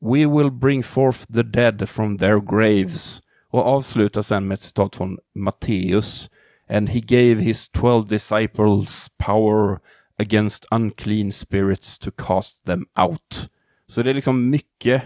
We 0.00 0.26
will 0.26 0.50
bring 0.50 0.82
forth 0.82 1.32
the 1.32 1.42
dead 1.42 1.88
from 1.88 2.18
their 2.18 2.40
graves. 2.40 3.20
Och 3.50 3.66
avslutar 3.66 4.22
sen 4.22 4.48
med 4.48 4.54
ett 4.54 4.62
citat 4.62 4.96
från 4.96 5.18
Matteus. 5.34 6.30
And 6.68 6.88
he 6.88 7.00
gave 7.00 7.34
his 7.40 7.68
twelve 7.68 8.08
disciples 8.08 9.10
power 9.18 9.78
against 10.18 10.66
unclean 10.70 11.32
spirits 11.32 11.98
to 11.98 12.10
cast 12.10 12.64
them 12.64 12.86
out. 12.98 13.48
Så 13.86 14.02
det 14.02 14.10
är 14.10 14.14
liksom 14.14 14.50
mycket 14.50 15.02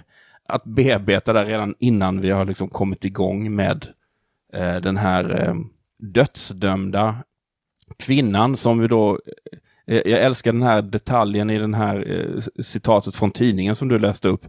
att 0.49 0.65
bearbeta 0.65 1.33
där 1.33 1.47
redan 1.47 1.75
innan 1.79 2.21
vi 2.21 2.31
har 2.31 2.45
liksom 2.45 2.69
kommit 2.69 3.05
igång 3.05 3.57
med 3.57 3.87
eh, 4.55 4.77
den 4.77 4.97
här 4.97 5.49
eh, 5.49 5.55
dödsdömda 5.99 7.17
kvinnan 7.97 8.57
som 8.57 8.79
vi 8.79 8.89
då 8.89 9.19
eh, 9.87 10.01
jag 10.05 10.23
älskar 10.23 10.53
den 10.53 10.63
här 10.63 10.83
detaljen 10.83 11.51
i 11.51 11.59
den 11.59 11.75
här 11.75 12.11
eh, 12.11 12.63
citatet 12.63 13.17
från 13.17 13.31
tidningen 13.31 13.77
som 13.77 13.89
du 13.89 13.99
läste 13.99 14.29
upp. 14.29 14.47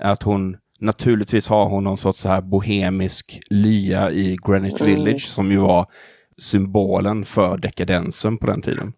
Att 0.00 0.22
hon 0.22 0.56
naturligtvis 0.80 1.48
har 1.48 1.64
hon 1.68 1.84
någon 1.84 1.96
sorts 1.96 2.20
så 2.20 2.28
här 2.28 2.40
bohemisk 2.40 3.40
lya 3.50 4.10
i 4.10 4.36
Greenwich 4.46 4.80
mm. 4.80 4.94
Village 4.94 5.28
som 5.28 5.50
ju 5.50 5.56
var 5.56 5.86
symbolen 6.38 7.24
för 7.24 7.58
dekadensen 7.58 8.38
på 8.38 8.46
den 8.46 8.62
tiden. 8.62 8.92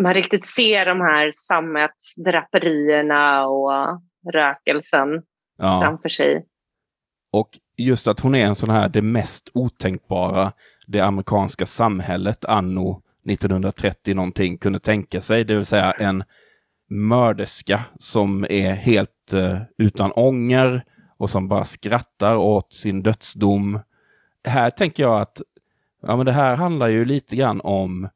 Man 0.00 0.14
riktigt 0.14 0.46
ser 0.46 0.86
de 0.86 1.00
här 1.00 1.30
sammetsdraperierna 1.32 3.46
och 3.46 3.70
rökelsen 4.32 5.08
ja. 5.58 5.80
framför 5.80 6.08
sig. 6.08 6.46
Och 7.32 7.48
just 7.76 8.06
att 8.06 8.20
hon 8.20 8.34
är 8.34 8.46
en 8.46 8.54
sån 8.54 8.70
här, 8.70 8.88
det 8.88 9.02
mest 9.02 9.50
otänkbara 9.54 10.52
det 10.86 11.00
amerikanska 11.00 11.66
samhället 11.66 12.44
anno 12.44 13.02
1930 13.30 14.14
någonting 14.14 14.58
kunde 14.58 14.78
tänka 14.78 15.20
sig, 15.20 15.44
det 15.44 15.56
vill 15.56 15.66
säga 15.66 15.92
en 15.92 16.24
mörderska 16.90 17.80
som 17.98 18.46
är 18.50 18.72
helt 18.72 19.34
uh, 19.34 19.58
utan 19.78 20.12
ånger 20.12 20.84
och 21.16 21.30
som 21.30 21.48
bara 21.48 21.64
skrattar 21.64 22.36
åt 22.36 22.72
sin 22.72 23.02
dödsdom. 23.02 23.80
Här 24.48 24.70
tänker 24.70 25.02
jag 25.02 25.20
att 25.20 25.42
ja, 26.06 26.16
men 26.16 26.26
det 26.26 26.32
här 26.32 26.56
handlar 26.56 26.88
ju 26.88 27.04
lite 27.04 27.36
grann 27.36 27.60
om 27.64 28.08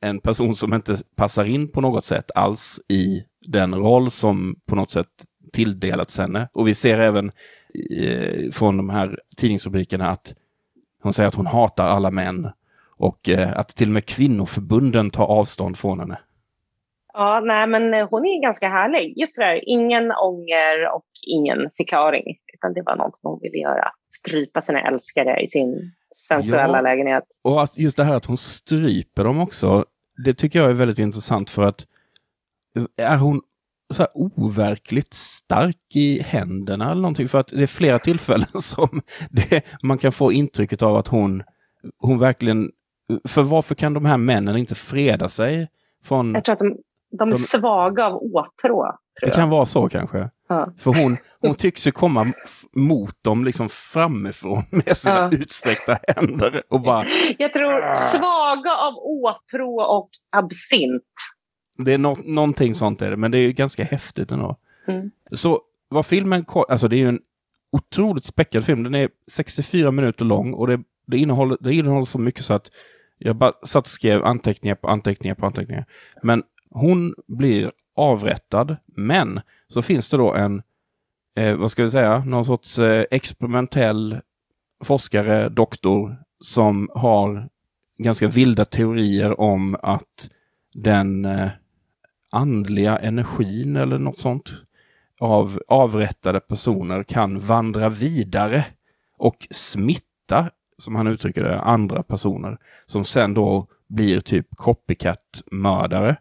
en 0.00 0.20
person 0.20 0.54
som 0.54 0.74
inte 0.74 0.96
passar 1.16 1.44
in 1.44 1.68
på 1.68 1.80
något 1.80 2.04
sätt 2.04 2.30
alls 2.34 2.80
i 2.88 3.24
den 3.46 3.74
roll 3.74 4.10
som 4.10 4.54
på 4.66 4.76
något 4.76 4.90
sätt 4.90 5.06
tilldelats 5.52 6.18
henne. 6.18 6.48
Och 6.52 6.68
vi 6.68 6.74
ser 6.74 6.98
även 6.98 7.30
eh, 7.96 8.50
från 8.52 8.76
de 8.76 8.90
här 8.90 9.18
tidningsrubrikerna 9.36 10.08
att 10.08 10.34
hon 11.02 11.12
säger 11.12 11.28
att 11.28 11.34
hon 11.34 11.46
hatar 11.46 11.88
alla 11.88 12.10
män 12.10 12.50
och 12.96 13.28
eh, 13.28 13.58
att 13.58 13.68
till 13.68 13.88
och 13.88 13.94
med 13.94 14.06
kvinnoförbunden 14.06 15.10
tar 15.10 15.24
avstånd 15.24 15.78
från 15.78 16.00
henne. 16.00 16.18
Ja, 17.12 17.40
nej, 17.44 17.66
men 17.66 17.94
eh, 17.94 18.08
hon 18.10 18.26
är 18.26 18.42
ganska 18.42 18.68
härlig. 18.68 19.18
Just 19.18 19.36
det 19.36 19.44
där, 19.44 19.68
ingen 19.68 20.12
ånger 20.12 20.94
och 20.94 21.06
ingen 21.26 21.70
förklaring. 21.76 22.36
Utan 22.54 22.72
det 22.72 22.82
var 22.82 22.96
något 22.96 23.18
hon 23.22 23.40
ville 23.42 23.58
göra. 23.58 23.88
Strypa 24.10 24.60
sina 24.60 24.80
älskare 24.80 25.40
i 25.40 25.48
sin 25.48 25.92
sensuella 26.18 26.78
ja, 26.78 26.82
lägenhet. 26.82 27.24
Och 27.44 27.62
att 27.62 27.78
just 27.78 27.96
det 27.96 28.04
här 28.04 28.14
att 28.14 28.26
hon 28.26 28.38
stryper 28.38 29.24
dem 29.24 29.40
också. 29.40 29.84
Det 30.24 30.34
tycker 30.34 30.58
jag 30.58 30.70
är 30.70 30.74
väldigt 30.74 30.98
intressant 30.98 31.50
för 31.50 31.62
att 31.62 31.86
är 32.96 33.16
hon 33.16 33.40
så 33.94 34.02
här 34.02 34.10
overkligt 34.14 35.14
stark 35.14 35.96
i 35.96 36.22
händerna 36.22 36.90
eller 36.90 37.02
någonting. 37.02 37.28
För 37.28 37.40
att 37.40 37.48
det 37.48 37.62
är 37.62 37.66
flera 37.66 37.98
tillfällen 38.08 38.62
som 38.62 39.02
det, 39.30 39.62
man 39.82 39.98
kan 39.98 40.12
få 40.12 40.32
intrycket 40.32 40.82
av 40.82 40.96
att 40.96 41.08
hon, 41.08 41.42
hon 41.98 42.18
verkligen... 42.18 42.70
För 43.28 43.42
varför 43.42 43.74
kan 43.74 43.94
de 43.94 44.04
här 44.04 44.16
männen 44.16 44.56
inte 44.56 44.74
freda 44.74 45.28
sig 45.28 45.68
från... 46.04 46.34
Jag 46.34 46.44
tror 46.44 46.52
att 46.52 46.58
de, 46.58 46.76
de 47.18 47.28
är 47.28 47.32
de, 47.32 47.38
svaga 47.38 48.06
av 48.06 48.14
åtrå. 48.14 48.98
Det 49.20 49.30
kan 49.30 49.50
vara 49.50 49.66
så 49.66 49.88
kanske. 49.88 50.30
Ja. 50.48 50.72
För 50.78 50.94
hon, 50.94 51.16
hon 51.40 51.54
tycks 51.54 51.86
ju 51.86 51.90
komma 51.90 52.32
mot 52.72 53.24
dem 53.24 53.44
liksom 53.44 53.68
framifrån 53.68 54.62
med 54.70 54.96
sina 54.96 55.14
ja. 55.32 55.38
utsträckta 55.38 55.98
händer. 56.08 56.62
Och 56.68 56.80
bara, 56.80 57.06
Jag 57.38 57.52
tror 57.52 57.92
svaga 57.92 58.76
av 58.76 58.94
åtrå 58.94 59.80
och 59.80 60.10
absint. 60.30 61.02
Det 61.78 61.92
är 61.92 61.98
no 61.98 62.16
någonting 62.24 62.74
sånt 62.74 63.02
är 63.02 63.10
det, 63.10 63.16
men 63.16 63.30
det 63.30 63.38
är 63.38 63.52
ganska 63.52 63.84
häftigt 63.84 64.30
ändå. 64.30 64.56
Mm. 64.88 65.10
Så 65.32 65.60
vad 65.88 66.06
filmen, 66.06 66.44
alltså 66.68 66.88
det 66.88 66.96
är 66.96 66.98
ju 66.98 67.08
en 67.08 67.20
otroligt 67.72 68.24
späckad 68.24 68.64
film. 68.64 68.82
Den 68.82 68.94
är 68.94 69.08
64 69.32 69.90
minuter 69.90 70.24
lång 70.24 70.54
och 70.54 70.66
det, 70.66 70.80
det, 71.06 71.18
innehåller, 71.18 71.56
det 71.60 71.74
innehåller 71.74 72.06
så 72.06 72.18
mycket 72.18 72.44
så 72.44 72.54
att 72.54 72.70
jag 73.18 73.36
bara 73.36 73.52
satt 73.62 73.84
och 73.84 73.90
skrev 73.90 74.24
anteckningar 74.24 74.74
på 74.74 74.88
anteckningar 74.88 75.34
på 75.34 75.46
anteckningar. 75.46 75.84
Men 76.22 76.42
hon 76.70 77.14
blir 77.28 77.70
avrättad, 77.98 78.76
men 78.86 79.40
så 79.68 79.82
finns 79.82 80.10
det 80.10 80.16
då 80.16 80.34
en, 80.34 80.62
eh, 81.36 81.56
vad 81.56 81.70
ska 81.70 81.84
vi 81.84 81.90
säga, 81.90 82.18
någon 82.18 82.44
sorts 82.44 82.78
eh, 82.78 83.04
experimentell 83.10 84.20
forskare, 84.84 85.48
doktor, 85.48 86.16
som 86.40 86.90
har 86.94 87.48
ganska 87.98 88.28
vilda 88.28 88.64
teorier 88.64 89.40
om 89.40 89.76
att 89.82 90.30
den 90.74 91.24
eh, 91.24 91.48
andliga 92.32 92.98
energin 92.98 93.76
eller 93.76 93.98
något 93.98 94.18
sånt 94.18 94.52
av 95.20 95.62
avrättade 95.68 96.40
personer 96.40 97.02
kan 97.02 97.40
vandra 97.40 97.88
vidare 97.88 98.64
och 99.18 99.46
smitta, 99.50 100.50
som 100.78 100.94
han 100.94 101.06
uttrycker 101.06 101.44
det, 101.44 101.60
andra 101.60 102.02
personer 102.02 102.58
som 102.86 103.04
sen 103.04 103.34
då 103.34 103.66
blir 103.88 104.20
typ 104.20 104.46
copycat-mördare. 104.56 106.16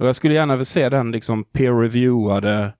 Och 0.00 0.06
jag 0.06 0.16
skulle 0.16 0.34
gärna 0.34 0.56
vilja 0.56 0.64
se 0.64 0.88
den 0.88 1.12
liksom 1.12 1.44
peer-reviewade 1.44 2.72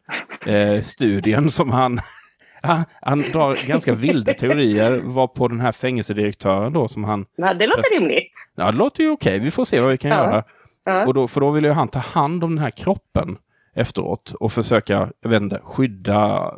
eh, 0.47 0.83
studien 0.83 1.51
som 1.51 1.71
han 1.71 1.99
han, 2.63 2.85
han 3.03 3.23
drar 3.23 3.67
ganska 3.67 3.95
vilda 3.95 4.35
teorier 4.35 5.01
var 5.01 5.27
på 5.27 5.49
den 5.49 5.61
här 5.61 5.73
fängelsedirektören 5.73 6.73
då 6.73 6.89
som 6.89 7.05
han... 7.05 7.27
Ja, 7.37 7.55
det 7.55 7.67
låter 7.67 8.01
rimligt. 8.01 8.31
Ja, 8.57 8.71
det 8.71 8.79
låter 8.79 9.05
ju 9.05 9.11
okej. 9.11 9.39
Vi 9.39 9.51
får 9.51 9.65
se 9.65 9.81
vad 9.81 9.91
vi 9.91 9.97
kan 9.97 10.11
ja. 10.11 10.17
göra. 10.17 10.45
Ja. 10.85 11.07
Och 11.07 11.15
då, 11.15 11.29
för 11.29 11.41
då 11.41 11.51
vill 11.51 11.65
ju 11.65 11.71
han 11.71 11.89
ta 11.89 11.99
hand 11.99 12.45
om 12.45 12.55
den 12.55 12.65
här 12.65 12.71
kroppen 12.71 13.39
efteråt 13.75 14.35
och 14.41 14.53
försöka, 14.53 15.13
jag 15.21 15.31
vet 15.31 15.43
inte, 15.43 15.61
skydda, 15.65 16.55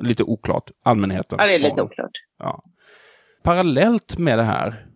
lite 0.00 0.22
oklart, 0.22 0.70
allmänheten. 0.84 1.38
Ja, 1.40 1.46
det 1.46 1.54
är 1.54 1.58
lite 1.58 1.82
oklart. 1.82 2.12
Ja. 2.38 2.62
Parallellt 3.42 4.18
med 4.18 4.38
det 4.38 4.44
här 4.44 4.86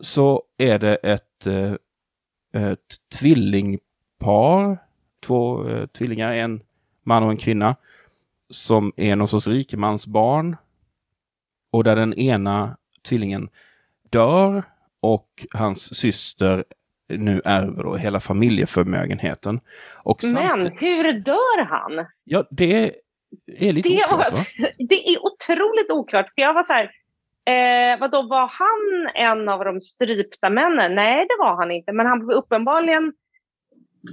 så 0.00 0.42
är 0.58 0.78
det 0.78 0.94
ett, 0.94 1.46
eh, 1.46 1.72
ett 2.72 2.80
tvillingpar, 4.18 4.78
två 5.26 5.68
eh, 5.68 5.86
tvillingar, 5.86 6.32
en 6.32 6.60
man 7.04 7.22
och 7.22 7.30
en 7.30 7.36
kvinna, 7.36 7.76
som 8.50 8.92
är 8.96 9.16
någon 9.16 9.28
sorts 9.28 9.48
rikemansbarn. 9.48 10.56
Och 11.72 11.84
där 11.84 11.96
den 11.96 12.14
ena 12.14 12.76
tvillingen 13.08 13.48
dör 14.10 14.62
och 15.00 15.46
hans 15.52 15.94
syster 15.94 16.64
nu 17.08 17.42
ärver 17.44 17.82
då 17.82 17.96
hela 17.96 18.20
familjeförmögenheten. 18.20 19.60
Och 20.04 20.24
Men 20.24 20.60
hur 20.60 21.12
dör 21.12 21.64
han? 21.64 22.06
Ja, 22.24 22.44
det 22.50 22.92
är 23.46 23.72
lite 23.72 23.88
det, 23.88 24.04
oklart. 24.04 24.32
Va? 24.32 24.44
Det 24.78 25.08
är 25.08 25.18
otroligt 25.26 25.90
oklart. 25.90 26.26
För 26.34 26.42
jag 26.42 26.54
var 26.54 26.64
så 26.64 26.72
här, 26.72 26.90
eh, 27.46 28.00
vadå, 28.00 28.22
var 28.22 28.46
han 28.46 29.10
en 29.14 29.48
av 29.48 29.64
de 29.64 29.80
strypta 29.80 30.50
männen? 30.50 30.94
Nej, 30.94 31.26
det 31.28 31.36
var 31.38 31.56
han 31.56 31.70
inte. 31.70 31.92
Men 31.92 32.06
han 32.06 32.26
blev 32.26 32.38
uppenbarligen 32.38 33.12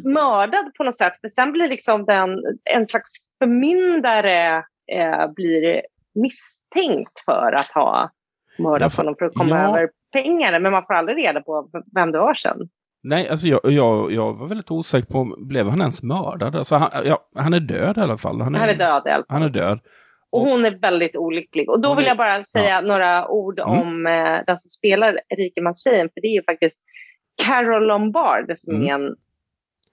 mördad 0.04 0.74
på 0.78 0.84
något 0.84 0.96
sätt. 0.96 1.14
För 1.22 1.28
sen 1.28 1.52
blir 1.52 1.68
liksom 1.68 2.06
den, 2.06 2.30
en 2.64 2.88
slags 2.88 3.10
förmyndare 3.40 4.58
eh, 4.92 5.28
blir 5.36 5.82
misstänkt 6.16 7.20
för 7.26 7.52
att 7.52 7.68
ha 7.68 8.12
mördat 8.60 8.96
honom 8.96 9.16
för 9.20 9.26
att 9.26 9.34
komma 9.34 9.60
ja. 9.60 9.68
över 9.68 9.90
pengar. 10.12 10.60
Men 10.60 10.72
man 10.72 10.86
får 10.86 10.94
aldrig 10.94 11.18
reda 11.18 11.42
på 11.42 11.70
vem 11.96 12.12
det 12.12 12.20
var 12.20 12.34
sen. 12.34 12.58
Nej, 13.04 13.30
alltså 13.30 13.48
jag, 13.48 13.60
jag, 13.64 14.12
jag 14.12 14.34
var 14.34 14.48
väldigt 14.48 14.72
osäker 14.72 15.14
på, 15.14 15.36
blev 15.38 15.70
han 15.70 15.82
ens 15.82 16.04
mördad? 16.04 16.56
Alltså 16.56 16.76
han, 16.76 16.90
ja, 17.06 17.30
han 17.36 17.54
är 17.54 17.60
död 17.60 17.98
i 17.98 18.02
alla 18.02 18.18
fall. 18.18 18.42
Han 18.42 18.56
är, 18.56 18.60
han 18.60 18.70
är 18.70 18.76
död 18.76 19.04
i 19.06 19.10
alla 19.10 19.26
fall. 19.26 19.26
Han 19.28 19.44
är 19.44 19.50
död. 19.50 19.80
Och, 20.30 20.42
och 20.42 20.48
hon 20.50 20.66
är 20.66 20.80
väldigt 20.80 21.16
olycklig. 21.16 21.70
Och 21.70 21.82
då 21.82 21.96
vill 21.96 22.06
är, 22.06 22.10
jag 22.10 22.18
bara 22.18 22.44
säga 22.44 22.70
ja. 22.70 22.82
några 22.82 23.28
ord 23.28 23.60
mm. 23.60 23.82
om 23.82 24.08
eh, 24.08 24.40
den 24.48 24.58
som 24.58 24.70
spelar 24.70 25.20
rikemanstjejen. 25.38 26.10
För 26.14 26.22
det 26.22 26.28
är 26.28 26.36
ju 26.36 26.44
faktiskt 26.44 26.80
Carol 27.46 27.88
Lombard 27.88 28.52
som 28.56 28.76
mm. 28.76 28.88
är 28.88 28.94
en, 28.94 29.16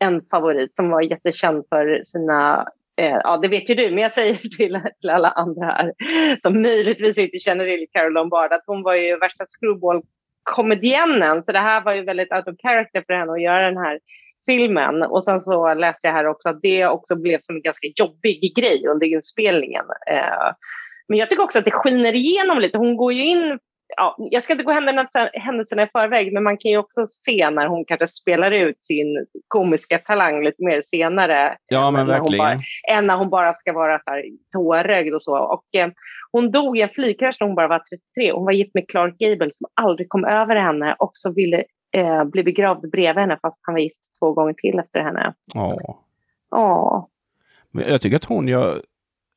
en 0.01 0.23
favorit 0.31 0.77
som 0.77 0.91
var 0.91 1.03
jättekänd 1.03 1.65
för 1.69 2.03
sina 2.05 2.67
eh, 2.97 3.19
Ja, 3.25 3.37
det 3.37 3.49
vet 3.49 3.71
ju 3.71 3.75
du, 3.75 3.91
men 3.91 3.99
jag 3.99 4.15
säger 4.15 4.35
till, 4.57 4.81
till 5.01 5.11
alla 5.11 5.31
andra 5.31 5.67
här 5.67 5.93
som 6.43 6.63
möjligtvis 6.63 7.19
inte 7.19 7.39
känner 7.39 7.65
till 7.65 7.87
Carol 7.93 8.13
Lombard 8.13 8.53
att 8.53 8.65
hon 8.67 8.83
var 8.83 8.95
ju 8.95 9.19
värsta 9.19 9.45
screwball-komediennen 9.47 11.43
Så 11.43 11.53
det 11.53 11.59
här 11.59 11.85
var 11.85 11.95
ju 11.95 12.05
väldigt 12.05 12.33
out 12.33 12.49
of 12.49 12.55
character 12.63 13.05
för 13.07 13.15
henne 13.15 13.33
att 13.33 13.43
göra 13.43 13.67
den 13.67 13.79
här 13.79 13.99
filmen. 14.47 15.03
Och 15.03 15.25
sen 15.25 15.41
så 15.41 15.75
läste 15.75 16.07
jag 16.07 16.15
här 16.15 16.27
också 16.27 16.49
att 16.49 16.63
det 16.63 16.87
också 16.87 17.17
blev 17.17 17.39
som 17.41 17.57
en 17.57 17.63
ganska 17.63 17.87
jobbig 17.97 18.53
grej 18.57 18.87
under 18.89 19.07
inspelningen. 19.07 19.85
Eh, 20.11 20.53
men 21.09 21.19
jag 21.19 21.31
tycker 21.31 21.43
också 21.43 21.59
att 21.59 21.65
det 21.65 21.71
skiner 21.71 22.15
igenom 22.15 22.59
lite. 22.59 22.79
Hon 22.79 22.97
går 22.97 23.13
ju 23.13 23.25
in 23.25 23.59
ja, 23.97 24.17
jag 24.19 24.45
ska 24.45 24.53
inte 24.53 24.65
gå 24.65 24.73
händelserna 25.33 25.83
i 25.83 25.87
förväg, 25.87 26.33
men 26.33 26.43
man 26.43 26.57
kan 26.57 26.71
ju 26.71 26.79
också 26.79 27.07
se 27.07 27.51
när 27.51 27.67
hon 27.67 27.85
kanske 27.85 28.07
spelar 28.07 28.51
ut 28.51 28.83
sin 28.85 29.27
komiska 29.49 29.99
talang 29.99 30.45
lite 30.45 30.65
mer 30.65 30.83
senare. 30.83 31.57
Ja, 31.67 31.91
men 31.91 32.07
verkligen. 32.07 32.39
Bara, 32.39 32.97
än 32.97 33.07
när 33.07 33.17
hon 33.17 33.31
bara 33.31 33.55
ska 33.55 33.73
vara 33.73 33.99
så 33.99 34.11
här 34.11 34.25
tårögd 34.53 35.15
och 35.15 35.23
så. 35.23 35.39
Och, 35.39 35.81
eh, 35.81 35.91
hon 36.33 36.51
dog 36.51 36.79
i 36.79 36.83
en 36.83 36.89
flygkrasch 36.89 37.37
när 37.41 37.47
hon 37.47 37.57
bara 37.57 37.69
var 37.69 37.79
33. 37.79 38.33
Hon 38.33 38.45
var 38.45 38.53
gift 38.53 38.75
med 38.75 38.89
Clark 38.89 39.19
Gable 39.19 39.51
som 39.53 39.67
aldrig 39.75 40.09
kom 40.09 40.25
över 40.25 40.57
henne 40.57 40.97
och 40.99 41.11
så 41.13 41.33
ville 41.35 41.65
eh, 41.97 42.25
bli 42.25 42.43
begravd 42.43 42.91
bredvid 42.91 43.21
henne 43.21 43.39
fast 43.43 43.59
han 43.63 43.75
var 43.75 43.81
gift 43.81 44.19
två 44.19 44.33
gånger 44.33 44.53
till 44.53 44.79
efter 44.79 45.01
henne. 45.01 45.35
Ja. 45.55 46.05
Ja. 46.51 47.09
Men 47.71 47.89
jag 47.89 48.01
tycker 48.01 48.17
att 48.17 48.25
hon 48.25 48.49
gör 48.49 48.83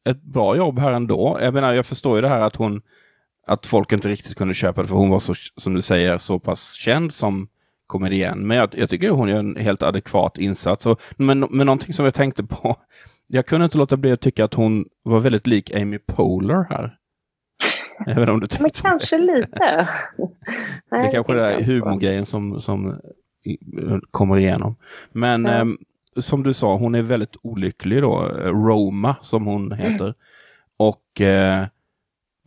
ett 0.09 0.21
bra 0.21 0.57
jobb 0.57 0.79
här 0.79 0.91
ändå. 0.91 1.37
Jag 1.41 1.53
menar, 1.53 1.73
jag 1.73 1.85
förstår 1.85 2.15
ju 2.15 2.21
det 2.21 2.27
här 2.27 2.41
att 2.41 2.55
hon 2.55 2.81
att 3.47 3.65
folk 3.65 3.91
inte 3.91 4.07
riktigt 4.07 4.37
kunde 4.37 4.53
köpa 4.53 4.81
det 4.81 4.87
för 4.87 4.95
hon 4.95 5.09
var 5.09 5.19
så, 5.19 5.33
som 5.57 5.73
du 5.73 5.81
säger, 5.81 6.17
så 6.17 6.39
pass 6.39 6.73
känd 6.73 7.13
som 7.13 7.47
komedienn. 7.87 8.47
Men 8.47 8.57
jag, 8.57 8.69
jag 8.77 8.89
tycker 8.89 9.09
hon 9.09 9.29
gör 9.29 9.39
en 9.39 9.55
helt 9.55 9.83
adekvat 9.83 10.37
insats. 10.37 10.85
Och, 10.85 11.01
men, 11.17 11.39
men 11.39 11.65
någonting 11.65 11.93
som 11.93 12.05
jag 12.05 12.13
tänkte 12.13 12.43
på, 12.43 12.75
jag 13.27 13.45
kunde 13.45 13.65
inte 13.65 13.77
låta 13.77 13.97
bli 13.97 14.11
att 14.11 14.21
tycka 14.21 14.45
att 14.45 14.53
hon 14.53 14.85
var 15.03 15.19
väldigt 15.19 15.47
lik 15.47 15.75
Amy 15.75 15.99
Poehler 15.99 16.65
här. 16.69 16.97
Även 18.07 18.29
om 18.29 18.39
du 18.39 18.47
Men 18.59 18.69
kanske 18.81 19.17
det. 19.17 19.39
lite. 19.39 19.87
det 20.89 20.95
är 20.95 21.11
kanske 21.11 21.39
är 21.39 21.63
humorgrejen 21.63 22.25
som, 22.25 22.61
som 22.61 22.99
kommer 24.11 24.37
igenom. 24.37 24.75
Men 25.11 25.45
ja. 25.45 25.59
eh, 25.59 25.65
som 26.17 26.43
du 26.43 26.53
sa, 26.53 26.75
hon 26.75 26.95
är 26.95 27.03
väldigt 27.03 27.35
olycklig 27.41 28.01
då, 28.01 28.21
Roma 28.43 29.15
som 29.21 29.45
hon 29.45 29.71
heter. 29.71 30.03
Mm. 30.03 30.15
Och 30.77 31.21
eh, 31.21 31.65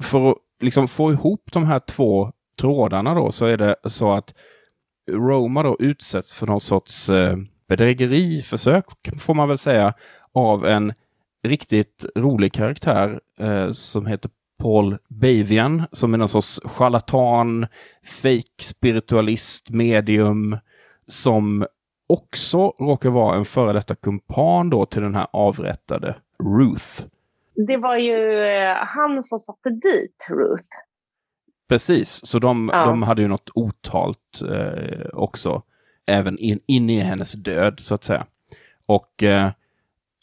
för 0.03 0.31
att 0.31 0.37
liksom 0.61 0.89
få 0.89 1.13
ihop 1.13 1.49
de 1.53 1.65
här 1.65 1.79
två 1.79 2.33
trådarna 2.61 3.15
då 3.15 3.33
så 3.33 3.47
är 3.47 3.57
det 3.57 3.77
så 3.85 4.13
att 4.13 4.35
Roma 5.11 5.63
då 5.63 5.77
utsätts 5.81 6.35
för 6.35 6.47
någon 6.47 6.61
sorts 6.61 7.09
eh, 7.11 7.37
bedrägeriförsök 7.69 8.85
får 9.19 9.35
man 9.35 9.49
väl 9.49 9.59
säga 9.59 9.95
av 10.33 10.67
en 10.67 10.93
riktigt 11.43 12.07
rolig 12.17 12.53
karaktär 12.53 13.21
eh, 13.41 13.73
som 13.73 14.07
heter 14.07 14.31
Paul 14.59 14.99
Bavian 15.09 15.83
som 15.93 16.15
är 16.15 16.19
någon 16.19 16.29
sorts 16.29 16.61
charlatan, 16.65 17.67
fake 18.23 18.63
spiritualist, 18.63 19.71
medium 19.71 20.59
som 21.07 21.67
också 22.09 22.59
råkar 22.79 23.11
vara 23.11 23.37
en 23.37 23.45
före 23.45 23.73
detta 23.73 23.95
kumpan 23.95 24.71
då 24.71 24.87
till 24.87 25.03
den 25.03 25.15
här 25.15 25.27
avrättade 25.33 26.17
Ruth 26.43 27.03
det 27.67 27.77
var 27.77 27.97
ju 27.97 28.45
eh, 28.45 28.75
han 28.77 29.23
som 29.23 29.39
satte 29.39 29.71
dit 29.71 30.27
Ruth. 30.31 30.69
Precis, 31.69 32.27
så 32.27 32.39
de, 32.39 32.71
ja. 32.73 32.85
de 32.85 33.03
hade 33.03 33.23
ju 33.23 33.29
något 33.29 33.51
otalt 33.55 34.43
eh, 34.51 35.07
också, 35.13 35.63
även 36.07 36.39
in, 36.39 36.61
in 36.67 36.91
i 36.91 37.01
hennes 37.01 37.33
död 37.33 37.81
så 37.81 37.95
att 37.95 38.05
säga. 38.05 38.27
Och 38.87 39.23
eh, 39.23 39.51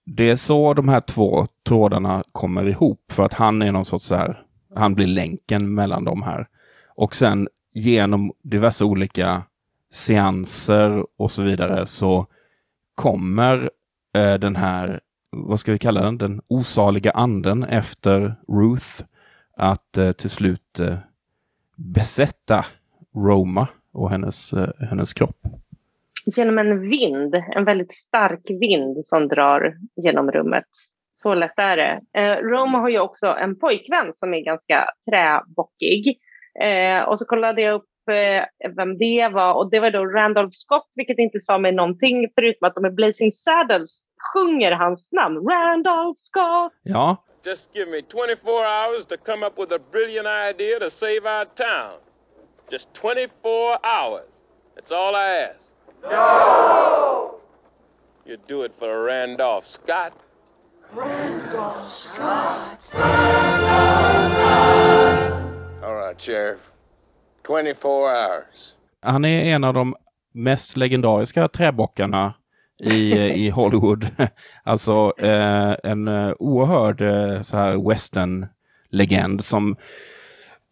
det 0.05 0.29
är 0.29 0.35
så 0.35 0.73
de 0.73 0.89
här 0.89 1.01
två 1.01 1.47
trådarna 1.67 2.23
kommer 2.31 2.67
ihop, 2.67 3.11
för 3.11 3.23
att 3.23 3.33
han 3.33 3.61
är 3.61 3.71
någon 3.71 3.85
sorts 3.85 4.05
så 4.05 4.15
här, 4.15 4.43
han 4.75 4.95
blir 4.95 5.07
länken 5.07 5.73
mellan 5.75 6.03
de 6.03 6.23
här. 6.23 6.47
Och 6.95 7.15
sen 7.15 7.47
genom 7.73 8.33
diverse 8.41 8.83
olika 8.83 9.43
seanser 9.91 11.05
och 11.17 11.31
så 11.31 11.43
vidare 11.43 11.85
så 11.85 12.25
kommer 12.95 13.69
eh, 14.15 14.33
den 14.33 14.55
här 14.55 14.99
vad 15.33 15.59
ska 15.59 15.71
vi 15.71 15.79
kalla 15.79 16.01
den, 16.01 16.17
den 16.17 16.41
osaliga 16.47 17.11
anden 17.11 17.63
efter 17.63 18.35
Ruth 18.47 19.03
att 19.57 19.97
eh, 19.97 20.11
till 20.11 20.29
slut 20.29 20.79
eh, 20.79 20.97
besätta 21.75 22.65
Roma 23.15 23.67
och 23.93 24.09
hennes, 24.09 24.53
eh, 24.53 24.69
hennes 24.89 25.13
kropp. 25.13 25.37
Genom 26.25 26.57
en 26.57 26.89
vind, 26.89 27.35
en 27.35 27.65
väldigt 27.65 27.93
stark 27.93 28.49
vind 28.49 29.05
som 29.05 29.27
drar 29.27 29.75
genom 29.95 30.31
rummet. 30.31 30.65
Så 31.15 31.33
lätt 31.33 31.59
är 31.59 31.77
det. 31.77 32.01
Eh, 32.13 32.37
Roma 32.37 32.79
har 32.79 32.89
ju 32.89 32.99
också 32.99 33.27
en 33.27 33.59
pojkvän 33.59 34.13
som 34.13 34.33
är 34.33 34.45
ganska 34.45 34.85
träbockig. 35.09 36.19
Eh, 36.61 37.03
och 37.03 37.19
så 37.19 37.25
kollade 37.25 37.61
jag 37.61 37.75
upp 37.75 37.85
vem 38.75 38.97
det 38.97 39.29
var 39.33 39.53
och 39.53 39.71
det 39.71 39.79
var 39.79 39.91
då 39.91 40.05
Randolph 40.05 40.51
Scott, 40.51 40.87
vilket 40.95 41.19
inte 41.19 41.39
sa 41.39 41.57
mig 41.57 41.71
någonting 41.71 42.29
förutom 42.35 42.67
att 42.67 42.75
de 42.75 42.85
är 42.85 42.89
Blazing 42.89 43.31
Saddles 43.31 44.05
sjunger 44.33 44.71
hans 44.71 45.11
namn. 45.11 45.47
Randolph 45.49 46.17
Scott! 46.17 46.73
Ja. 46.83 47.17
Just 47.45 47.75
give 47.75 47.91
me 47.91 48.01
24 48.01 48.65
hours 48.65 49.05
to 49.05 49.17
come 49.17 49.45
up 49.45 49.59
with 49.59 49.73
a 49.73 49.79
brilliant 49.91 50.27
idea 50.27 50.79
to 50.79 50.89
save 50.89 51.25
our 51.25 51.45
town. 51.45 51.99
Just 52.71 52.93
24 52.93 53.79
hours. 53.83 54.29
That's 54.75 54.91
all 54.91 55.13
I 55.15 55.49
ask. 55.49 55.69
No! 56.03 57.35
You 58.25 58.37
do 58.47 58.63
it 58.63 58.73
for 58.73 59.03
Randolph 59.03 59.65
Scott. 59.65 60.13
Randolph 60.93 61.81
Scott. 61.81 62.89
All 65.83 65.95
right, 65.95 66.21
Sheriff. 66.21 66.72
24 67.47 67.73
hours. 68.07 68.73
Han 69.01 69.25
är 69.25 69.55
en 69.55 69.63
av 69.63 69.73
de 69.73 69.95
mest 70.33 70.77
legendariska 70.77 71.47
träbockarna 71.47 72.33
i, 72.79 73.11
eh, 73.11 73.35
i 73.35 73.49
Hollywood. 73.49 74.07
alltså 74.63 75.13
eh, 75.17 75.75
en 75.83 76.07
eh, 76.07 76.33
oerhörd 76.39 77.01
eh, 77.01 77.41
så 77.41 77.57
här 77.57 77.89
western-legend 77.89 79.43
som 79.43 79.75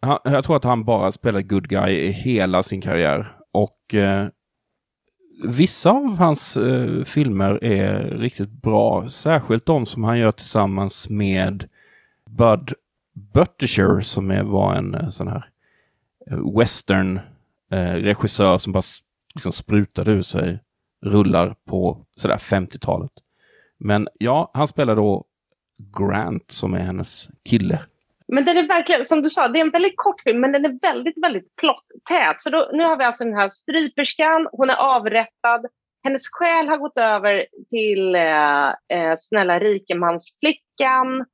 han, 0.00 0.18
jag 0.24 0.44
tror 0.44 0.56
att 0.56 0.64
han 0.64 0.84
bara 0.84 1.12
spelade 1.12 1.42
good 1.42 1.68
guy 1.68 1.92
i 1.92 2.10
hela 2.10 2.62
sin 2.62 2.80
karriär. 2.80 3.26
Och 3.52 3.94
eh, 3.94 4.26
vissa 5.44 5.90
av 5.90 6.18
hans 6.18 6.56
eh, 6.56 7.04
filmer 7.04 7.64
är 7.64 7.94
riktigt 8.04 8.62
bra. 8.62 9.08
Särskilt 9.08 9.66
de 9.66 9.86
som 9.86 10.04
han 10.04 10.18
gör 10.18 10.32
tillsammans 10.32 11.08
med 11.08 11.68
Bud 12.30 12.72
Butticher 13.34 14.00
som 14.00 14.30
är, 14.30 14.42
var 14.42 14.74
en 14.74 14.94
eh, 14.94 15.08
sån 15.08 15.28
här 15.28 15.51
Eh, 16.30 16.58
western 16.58 17.20
eh, 17.72 17.94
regissör 17.94 18.58
som 18.58 18.72
bara 18.72 18.82
liksom 19.34 19.52
sprutade 19.52 20.12
ur 20.12 20.22
sig 20.22 20.58
rullar 21.04 21.54
på 21.68 22.06
sådär 22.16 22.36
50-talet. 22.36 23.10
Men 23.78 24.08
ja, 24.18 24.50
han 24.54 24.68
spelar 24.68 24.96
då 24.96 25.24
Grant 25.98 26.50
som 26.50 26.74
är 26.74 26.80
hennes 26.80 27.28
kille. 27.48 27.80
Men 28.28 28.44
den 28.44 28.56
är 28.56 28.68
verkligen, 28.68 29.04
som 29.04 29.22
du 29.22 29.30
sa, 29.30 29.48
det 29.48 29.58
är 29.58 29.64
en 29.64 29.70
väldigt 29.70 29.96
kort 29.96 30.20
film, 30.20 30.40
men 30.40 30.52
den 30.52 30.64
är 30.64 30.78
väldigt, 30.82 31.22
väldigt 31.22 31.56
plottät. 31.56 32.42
Så 32.42 32.50
då, 32.50 32.70
nu 32.72 32.84
har 32.84 32.96
vi 32.96 33.04
alltså 33.04 33.24
den 33.24 33.34
här 33.34 33.48
stryperskan, 33.48 34.48
hon 34.52 34.70
är 34.70 34.74
avrättad, 34.74 35.66
hennes 36.04 36.22
själ 36.32 36.68
har 36.68 36.78
gått 36.78 36.98
över 36.98 37.46
till 37.70 38.14
eh, 38.14 38.68
eh 38.68 39.16
snälla 39.18 39.58
rikemansflickan 39.58 41.26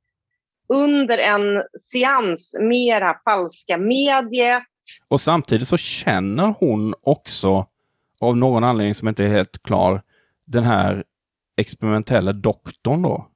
under 0.73 1.17
en 1.17 1.63
seans, 1.79 2.57
mera 2.59 3.19
falska 3.25 3.77
mediet. 3.77 4.63
Och 5.07 5.21
samtidigt 5.21 5.67
så 5.67 5.77
känner 5.77 6.53
hon 6.59 6.93
också, 7.01 7.65
av 8.21 8.37
någon 8.37 8.63
anledning 8.63 8.95
som 8.95 9.07
inte 9.07 9.23
är 9.23 9.27
helt 9.27 9.63
klar, 9.63 10.01
den 10.47 10.63
här 10.63 11.03
experimentella 11.57 12.33
doktorn 12.33 13.01
då. 13.01 13.27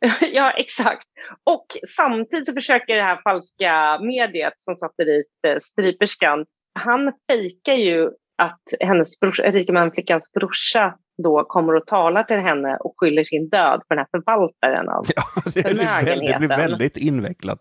ja, 0.32 0.50
exakt. 0.50 1.06
Och 1.44 1.66
samtidigt 1.88 2.46
så 2.46 2.52
försöker 2.52 2.96
det 2.96 3.02
här 3.02 3.20
falska 3.24 3.98
mediet 4.02 4.54
som 4.56 4.74
satte 4.74 5.04
dit 5.04 5.26
eh, 5.46 5.58
stryperskan, 5.60 6.46
han 6.80 7.12
fejkar 7.30 7.74
ju 7.74 8.10
att 8.42 8.62
hennes 8.80 9.20
brorsa, 9.20 9.42
rikemansflickans 9.42 10.32
brorsa 10.32 10.94
då 11.22 11.44
kommer 11.44 11.74
och 11.74 11.86
talar 11.86 12.22
till 12.22 12.36
henne 12.36 12.76
och 12.76 12.94
skyller 12.96 13.24
sin 13.24 13.48
död 13.48 13.80
på 13.88 13.94
den 13.94 13.98
här 13.98 14.06
förvaltaren 14.10 14.88
av 14.88 15.06
ja, 15.16 15.42
det, 15.44 15.50
blir 15.62 16.32
det 16.32 16.38
blir 16.38 16.48
väldigt 16.48 16.96
invecklat. 16.96 17.58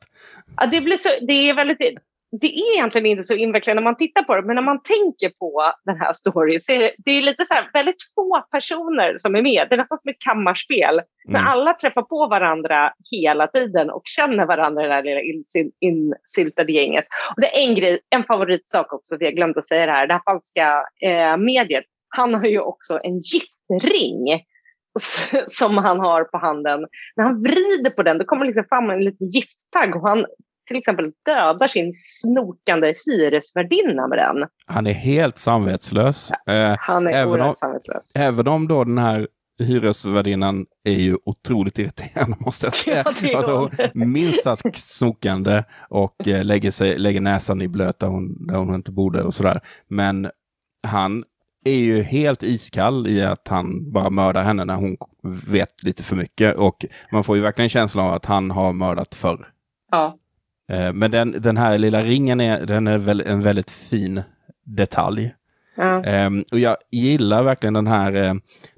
Ja, 0.58 0.66
det, 0.66 0.82
blir 0.82 0.98
så, 0.98 1.10
det 1.28 1.50
är 1.50 1.54
väldigt 1.54 1.82
det 2.32 2.48
är 2.48 2.74
egentligen 2.76 3.06
inte 3.06 3.24
så 3.24 3.36
invecklat 3.36 3.76
när 3.76 3.84
man 3.84 3.98
tittar 3.98 4.24
på 4.24 4.36
det, 4.36 4.42
men 4.42 4.56
när 4.56 4.64
man 4.64 4.82
tänker 4.82 5.30
på 5.30 5.74
den 5.86 5.98
här 6.00 6.14
storyn 6.14 6.62
så 6.62 6.74
är 6.74 6.80
det, 6.80 6.92
det 6.98 7.12
är 7.12 7.22
lite 7.22 7.46
så 7.46 7.54
här, 7.54 7.70
väldigt 7.74 7.96
få 8.16 8.44
personer 8.52 9.16
som 9.18 9.36
är 9.36 9.42
med. 9.42 9.68
Det 9.70 9.76
är 9.76 9.78
nästan 9.78 9.98
som 9.98 10.10
ett 10.10 10.20
kammarspel. 10.20 10.94
Mm. 10.94 11.06
Men 11.28 11.48
alla 11.48 11.74
träffar 11.74 12.02
på 12.02 12.28
varandra 12.28 12.94
hela 13.12 13.48
tiden 13.48 13.90
och 13.90 14.02
känner 14.06 14.46
varandra 14.46 14.86
i 14.86 14.88
det 14.88 14.94
här 14.94 15.04
lilla 15.04 15.22
insyltade 15.80 16.72
gänget. 16.72 17.06
Och 17.36 17.42
det 17.42 17.58
är 17.58 17.70
en 17.70 17.76
grej, 17.76 18.00
en 18.10 18.24
favoritsak 18.24 18.94
också, 18.94 19.18
för 19.18 19.26
jag 19.26 19.36
glömde 19.36 19.60
att 19.60 19.68
säga 19.68 19.86
det 19.86 19.92
här, 19.92 20.08
det 20.08 20.14
här 20.14 20.22
falska 20.26 20.84
eh, 21.02 21.38
mediet. 21.38 21.86
Han 22.10 22.34
har 22.34 22.46
ju 22.46 22.60
också 22.60 23.00
en 23.04 23.20
giftring 23.20 24.44
som 25.48 25.78
han 25.78 26.00
har 26.00 26.24
på 26.24 26.38
handen. 26.38 26.88
När 27.16 27.24
han 27.24 27.42
vrider 27.42 27.90
på 27.90 28.04
den, 28.04 28.18
då 28.18 28.26
kommer 28.26 28.46
liksom 28.46 28.66
fram 28.70 28.90
en 28.90 29.04
liten 29.04 29.30
gifttagg 29.30 29.96
och 29.96 30.10
han 30.10 30.26
till 30.68 30.78
exempel 30.78 31.12
dödar 31.26 31.68
sin 31.68 31.90
snokande 31.94 32.94
hyresvärdinna 33.08 34.08
med 34.08 34.18
den. 34.18 34.48
Han 34.66 34.88
är 34.88 34.94
helt 34.94 35.38
samvetslös. 35.38 36.32
Ja, 36.46 36.76
han 36.80 37.08
är 37.08 37.12
även 37.12 37.42
om, 37.42 37.56
samvetslös. 37.56 38.16
Även 38.16 38.48
om 38.48 38.68
då 38.68 38.84
den 38.84 38.98
här 38.98 39.28
hyresvärdinnan 39.60 40.66
är 40.84 41.00
ju 41.00 41.18
otroligt 41.26 41.80
irriterande 41.80 42.38
måste 42.46 42.66
jag 42.66 42.76
säga. 42.76 43.04
Ja, 43.22 43.38
alltså, 43.38 43.70
minst 43.94 44.44
sagt 44.44 44.78
snokande 44.78 45.64
och 45.90 46.28
eh, 46.28 46.44
lägger, 46.44 46.72
sig, 46.72 46.98
lägger 46.98 47.22
näsan 47.22 47.62
i 47.62 47.68
blöt 47.68 48.00
där 48.00 48.08
hon, 48.08 48.48
där 48.48 48.56
hon 48.56 48.76
inte 48.76 48.92
borde 48.92 49.24
och 49.24 49.34
sådär. 49.34 49.62
Men 49.88 50.30
han 50.84 51.24
är 51.66 51.76
ju 51.76 52.02
helt 52.02 52.44
iskall 52.44 53.08
i 53.08 53.22
att 53.22 53.48
han 53.48 53.92
bara 53.92 54.10
mördar 54.10 54.44
henne 54.44 54.66
när 54.66 54.76
hon 54.76 54.98
vet 55.48 55.84
lite 55.84 56.04
för 56.04 56.16
mycket 56.16 56.56
och 56.56 56.86
man 57.12 57.24
får 57.24 57.36
ju 57.36 57.42
verkligen 57.42 57.70
känslan 57.70 58.08
av 58.08 58.14
att 58.14 58.26
han 58.26 58.52
har 58.52 58.74
mördat 58.74 59.16
förr. 59.16 59.48
Ja. 59.92 60.18
Eh, 60.70 60.94
men 60.94 61.12
den, 61.12 61.36
den 61.42 61.58
här 61.58 61.78
lilla 61.78 62.02
ringen 62.02 62.42
är, 62.42 62.66
den 62.66 62.88
är 62.88 62.98
väl 62.98 63.22
en 63.22 63.42
väldigt 63.42 63.72
fin 63.72 64.22
detalj. 64.66 65.34
Um, 66.06 66.46
och 66.52 66.60
jag 66.60 66.78
gillar 66.92 67.44
verkligen 67.44 67.74
den 67.74 67.88
här, 67.88 68.16
uh, 68.16 68.34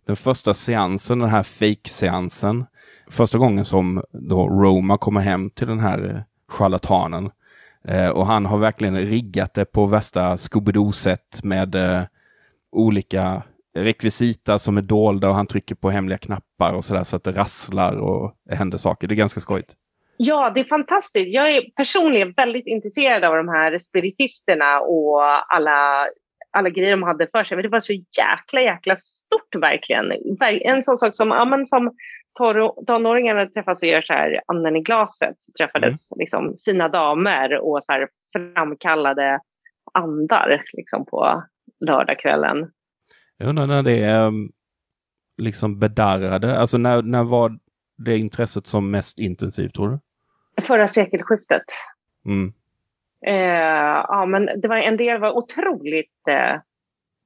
den 0.05 0.15
första 0.15 0.53
seansen, 0.53 1.19
den 1.19 1.29
här 1.29 1.43
fake-seansen. 1.43 2.65
Första 3.09 3.37
gången 3.37 3.65
som 3.65 4.03
då 4.11 4.47
Roma 4.47 4.97
kommer 4.97 5.21
hem 5.21 5.49
till 5.49 5.67
den 5.67 5.79
här 5.79 6.05
uh, 6.05 6.21
charlatanen. 6.47 7.31
Och 8.13 8.25
han 8.25 8.45
har 8.45 8.57
verkligen 8.57 8.97
riggat 8.97 9.53
det 9.53 9.65
på 9.65 9.85
värsta 9.85 10.35
Scooby-Doo-sätt 10.37 11.43
med 11.43 11.75
olika 12.71 13.43
rekvisita 13.75 14.59
som 14.59 14.77
är 14.77 14.81
dolda 14.81 15.29
och 15.29 15.35
han 15.35 15.47
trycker 15.47 15.75
på 15.75 15.89
hemliga 15.89 16.17
knappar 16.17 16.73
och 16.73 16.85
sådär 16.85 17.03
så 17.03 17.15
att 17.15 17.23
det 17.23 17.31
rasslar 17.31 17.95
och 17.95 18.33
händer 18.49 18.77
saker. 18.77 19.07
Det 19.07 19.13
är 19.13 19.15
ganska 19.15 19.39
skojigt. 19.39 19.75
Ja, 20.21 20.51
det 20.55 20.59
är 20.59 20.63
fantastiskt. 20.63 21.33
Jag 21.33 21.51
är 21.51 21.61
personligen 21.75 22.33
väldigt 22.37 22.67
intresserad 22.67 23.23
av 23.23 23.35
de 23.35 23.47
här 23.47 23.77
spiritisterna 23.77 24.79
och 24.79 25.21
alla, 25.55 26.07
alla 26.51 26.69
grejer 26.69 26.91
de 26.91 27.03
hade 27.03 27.27
för 27.27 27.43
sig. 27.43 27.57
Men 27.57 27.63
det 27.63 27.69
var 27.69 27.79
så 27.79 27.93
jäkla, 27.93 28.61
jäkla 28.61 28.95
stort 28.95 29.55
verkligen. 29.55 30.11
En 30.41 30.83
sån 30.83 30.97
sak 30.97 31.15
som, 31.15 31.29
ja, 31.29 31.45
men 31.45 31.65
som 31.65 31.91
tonåringarna 32.87 33.45
träffas 33.45 33.83
och 33.83 33.89
gör 33.89 34.01
så 34.01 34.13
här 34.13 34.41
anden 34.47 34.75
i 34.75 34.81
glaset. 34.81 35.35
Så 35.37 35.51
träffades 35.57 36.11
mm. 36.11 36.19
liksom, 36.19 36.57
fina 36.65 36.89
damer 36.89 37.57
och 37.57 37.83
så 37.83 37.91
här 37.91 38.07
framkallade 38.33 39.39
andar 39.93 40.63
liksom, 40.73 41.05
på 41.05 41.43
lördagskvällen. 41.85 42.71
Jag 43.37 43.49
undrar 43.49 43.67
när 43.67 43.83
det 43.83 44.03
är 44.03 44.27
mm, 44.27 44.51
liksom 45.41 45.79
bedarrade, 45.79 46.59
alltså 46.59 46.77
när, 46.77 47.01
när 47.01 47.23
var 47.23 47.59
det 47.97 48.17
intresset 48.17 48.67
som 48.67 48.91
mest 48.91 49.19
intensivt 49.19 49.73
tror 49.73 49.89
du? 49.89 49.99
Förra 50.61 50.87
sekelskiftet. 50.87 51.65
Mm. 52.25 52.53
Eh, 53.25 54.03
ja, 54.07 54.25
men 54.25 54.61
det 54.61 54.67
var 54.67 54.77
en 54.77 54.97
del 54.97 55.21
var 55.21 55.31
otroligt 55.31 56.27
eh, 56.29 56.61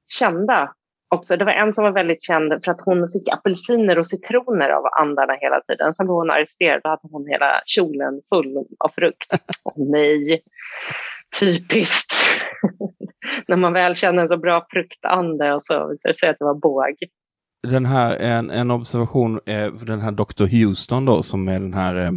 kända 0.08 0.72
också. 1.14 1.36
Det 1.36 1.44
var 1.44 1.52
en 1.52 1.74
som 1.74 1.84
var 1.84 1.92
väldigt 1.92 2.22
känd 2.22 2.64
för 2.64 2.70
att 2.70 2.80
hon 2.80 3.12
fick 3.12 3.28
apelsiner 3.28 3.98
och 3.98 4.06
citroner 4.06 4.68
av 4.68 4.84
andarna 5.00 5.32
hela 5.40 5.60
tiden. 5.60 5.94
Sen 5.94 6.06
blev 6.06 6.14
hon 6.14 6.30
arresterad 6.30 6.80
och 6.84 6.90
hade 6.90 7.08
hon 7.12 7.26
hela 7.26 7.62
kjolen 7.66 8.20
full 8.28 8.56
av 8.78 8.88
frukt. 8.88 9.32
Oh, 9.64 9.90
nej, 9.90 10.42
typiskt. 11.40 12.12
När 13.48 13.56
man 13.56 13.72
väl 13.72 13.96
känner 13.96 14.22
en 14.22 14.28
så 14.28 14.36
bra 14.36 14.66
fruktande 14.70 15.52
och 15.52 15.62
så 15.62 15.88
visar 15.88 16.08
det 16.08 16.14
sig 16.14 16.28
att 16.28 16.38
det 16.38 16.44
var 16.44 16.54
båg. 16.54 16.94
Den 17.68 17.86
här, 17.86 18.16
en, 18.16 18.50
en 18.50 18.70
observation 18.70 19.40
är 19.46 19.86
den 19.86 20.00
här 20.00 20.12
Dr. 20.12 20.46
Houston 20.46 21.04
då 21.04 21.22
som 21.22 21.48
är 21.48 21.60
den 21.60 21.74
här 21.74 21.94
eh, 21.94 22.10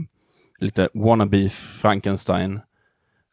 lite 0.59 0.89
wannabe 0.93 1.49
Frankenstein 1.49 2.59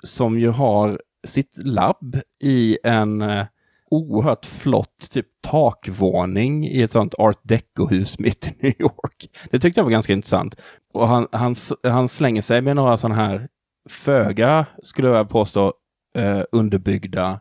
som 0.02 0.38
ju 0.38 0.48
har 0.48 1.00
sitt 1.26 1.58
labb 1.58 2.20
i 2.40 2.78
en 2.84 3.22
eh, 3.22 3.46
oerhört 3.90 4.46
flott 4.46 5.10
typ 5.10 5.26
takvåning 5.40 6.66
i 6.66 6.82
ett 6.82 6.92
sånt 6.92 7.14
art 7.14 7.40
deco-hus 7.42 8.18
mitt 8.18 8.46
i 8.46 8.54
New 8.60 8.74
York. 8.78 9.30
Det 9.50 9.58
tyckte 9.58 9.80
jag 9.80 9.84
var 9.84 9.90
ganska 9.90 10.12
intressant. 10.12 10.56
Och 10.92 11.08
han, 11.08 11.26
han, 11.32 11.54
han 11.82 12.08
slänger 12.08 12.42
sig 12.42 12.60
med 12.60 12.76
några 12.76 12.96
sådana 12.96 13.14
här 13.14 13.48
föga, 13.88 14.66
skulle 14.82 15.08
jag 15.08 15.28
påstå, 15.28 15.72
eh, 16.16 16.42
underbyggda 16.52 17.40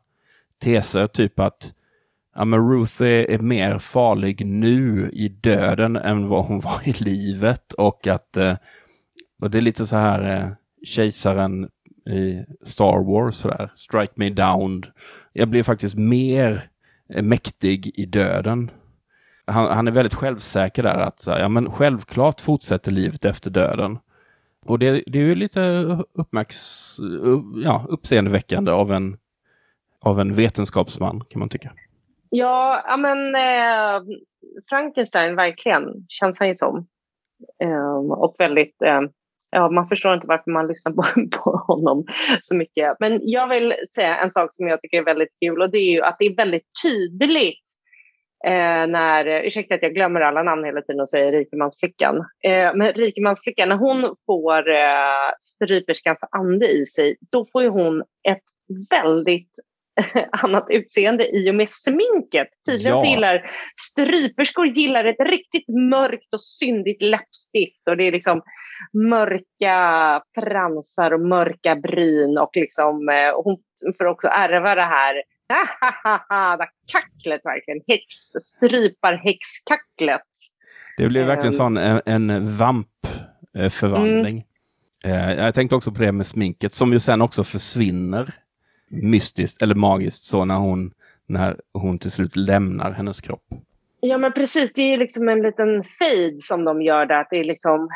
teser. 0.64 1.08
Typ 1.08 1.40
att 1.40 1.74
ja, 2.36 2.46
men 2.46 2.70
Ruth 2.70 3.02
är, 3.02 3.32
är, 3.32 3.40
mer 3.40 3.80
farlig 3.80 4.46
nu 4.46 5.10
i 5.14 5.28
döden 5.28 5.96
än 5.96 6.28
vad 6.28 6.46
hon 6.46 6.60
var 6.60 6.82
i 6.84 6.94
livet. 6.94 7.74
Och 7.74 8.08
att 8.08 8.38
eh, 8.38 8.56
och 9.44 9.50
det 9.50 9.58
är 9.58 9.62
lite 9.62 9.88
så 9.88 9.96
här 9.96 10.38
eh, 10.38 10.50
kejsaren 10.84 11.70
i 12.10 12.46
Star 12.64 13.04
Wars, 13.04 13.36
sådär, 13.36 13.72
strike 13.76 14.14
me 14.16 14.30
down. 14.30 14.86
Jag 15.34 15.50
blir 15.50 15.64
faktiskt 15.64 15.98
mer 15.98 16.70
eh, 17.10 17.24
mäktig 17.24 17.92
i 17.96 18.06
döden. 18.06 18.72
Han, 19.46 19.72
han, 19.72 19.88
är 19.88 19.92
väldigt 19.92 20.14
självsäker 20.14 20.84
där 20.84 20.98
att 20.98 21.24
ja, 21.28 21.50
men 21.50 21.72
självklart 21.72 22.42
fortsätter 22.42 22.92
livet 22.92 23.26
efter 23.26 23.50
döden. 23.50 24.00
Och 24.66 24.80
det, 24.80 25.04
det 25.08 25.20
är 25.20 25.24
ju 25.24 25.36
lite 25.36 25.60
uppmärks, 26.14 26.58
ja, 27.64 27.86
uppseendeväckande 27.90 28.72
av 28.72 28.92
en, 28.92 29.18
av 30.00 30.20
en 30.20 30.36
vetenskapsman 30.36 31.24
kan 31.30 31.40
man 31.40 31.50
tycka. 31.50 31.72
Ja, 32.30 32.84
ja 32.88 32.98
men 32.98 33.36
eh, 33.36 34.02
Frankenstein 34.70 35.36
verkligen 35.36 35.84
känns 36.10 36.40
han 36.40 36.48
ju 36.48 36.56
som. 36.56 36.88
Eh, 37.64 37.96
och 37.96 38.36
väldigt 38.40 38.82
eh, 38.82 39.02
ja, 39.54 39.70
man 39.70 39.88
förstår 39.88 40.14
inte 40.14 40.28
varför 40.28 40.52
man 40.52 40.68
lyssnar 40.68 40.92
på, 40.92 41.06
på 41.38 41.52
honom 41.68 42.06
så 42.42 42.56
mycket. 42.56 42.96
Men 43.00 43.20
jag 43.22 43.48
vill 43.48 43.74
säga 43.96 44.18
en 44.18 44.32
sak 44.32 44.48
som 44.52 44.68
jag 44.68 44.82
tycker 44.82 44.98
är 44.98 45.06
väldigt 45.06 45.40
kul 45.46 45.62
och 45.62 45.70
det 45.70 45.78
är 45.78 45.92
ju 45.92 46.02
att 46.02 46.16
det 46.20 46.26
är 46.26 46.36
väldigt 46.36 46.68
tydligt 46.84 47.64
eh, 48.46 48.88
när, 48.88 49.26
ursäkta 49.46 49.76
att 49.76 49.84
jag 49.84 49.94
glömmer 49.94 50.22
alla 50.22 50.44
namn 50.44 50.66
hela 50.66 50.82
tiden 50.82 51.02
och 51.02 51.10
säger 51.10 51.32
rikemansflickan. 51.32 52.18
Eh, 52.44 52.76
men 52.76 52.94
rikemansflickan, 52.94 53.70
när 53.70 53.76
hon 53.76 54.16
får 54.26 54.70
eh, 54.70 55.32
stryperskans 55.40 56.24
ande 56.32 56.68
i 56.68 56.86
sig, 56.86 57.18
då 57.32 57.48
får 57.52 57.64
ju 57.64 57.70
hon 57.70 58.04
ett 58.30 58.44
väldigt 58.90 59.52
annat 60.32 60.66
utseende 60.70 61.36
i 61.36 61.52
och 61.52 61.56
med 61.56 61.70
sminket. 61.70 62.48
Tydligen 62.66 62.98
ja. 62.98 63.06
gillar 63.06 63.52
stryperskor 63.92 64.68
gillar 64.68 65.06
ett 65.06 65.20
riktigt 65.20 65.68
mörkt 65.68 66.34
och 66.34 66.42
syndigt 66.42 67.02
läppstift 67.02 67.88
och 67.90 67.98
det 67.98 68.04
är 68.04 68.12
liksom 68.12 68.42
mörka 68.94 70.22
fransar 70.36 71.12
och 71.12 71.20
mörka 71.20 71.76
bryn 71.76 72.38
och 72.38 72.52
liksom 72.54 73.10
eh, 73.10 73.44
hon 73.44 73.58
får 73.98 74.06
också 74.06 74.28
ärva 74.28 74.76
det 74.76 74.82
här 74.82 75.16
kacklet 76.88 77.42
verkligen, 77.44 77.82
häx, 77.88 78.06
stryparhäxkacklet. 78.42 80.22
Det 80.98 81.08
blir 81.08 81.26
verkligen 81.26 81.54
um, 81.54 81.58
sån 81.58 81.78
en, 81.78 82.02
en 82.06 82.58
vampförvandling. 82.58 84.46
Mm. 85.04 85.30
Uh, 85.30 85.34
jag 85.46 85.56
tänkte 85.56 85.76
också 85.76 85.92
på 85.92 86.02
det 86.02 86.12
med 86.12 86.28
sminket 86.28 86.74
som 86.74 86.94
ju 86.94 87.00
sen 87.00 87.22
också 87.22 87.44
försvinner 87.44 88.43
mystiskt 89.02 89.62
eller 89.62 89.76
magiskt 89.76 90.24
så 90.24 90.46
när 90.46 90.56
hon, 90.56 90.92
när 91.26 91.56
hon 91.74 92.00
till 92.00 92.12
slut 92.12 92.36
lämnar 92.36 92.92
hennes 92.92 93.22
kropp. 93.22 93.46
Ja 94.00 94.18
men 94.18 94.34
precis, 94.34 94.74
det 94.74 94.82
är 94.82 94.98
liksom 94.98 95.30
en 95.30 95.42
liten 95.42 95.84
fade 95.84 96.40
som 96.40 96.64
de 96.64 96.82
gör 96.82 97.06
där. 97.06 97.22
Att 97.22 97.28
det 97.30 97.38
är 97.38 97.44
liksom 97.44 97.90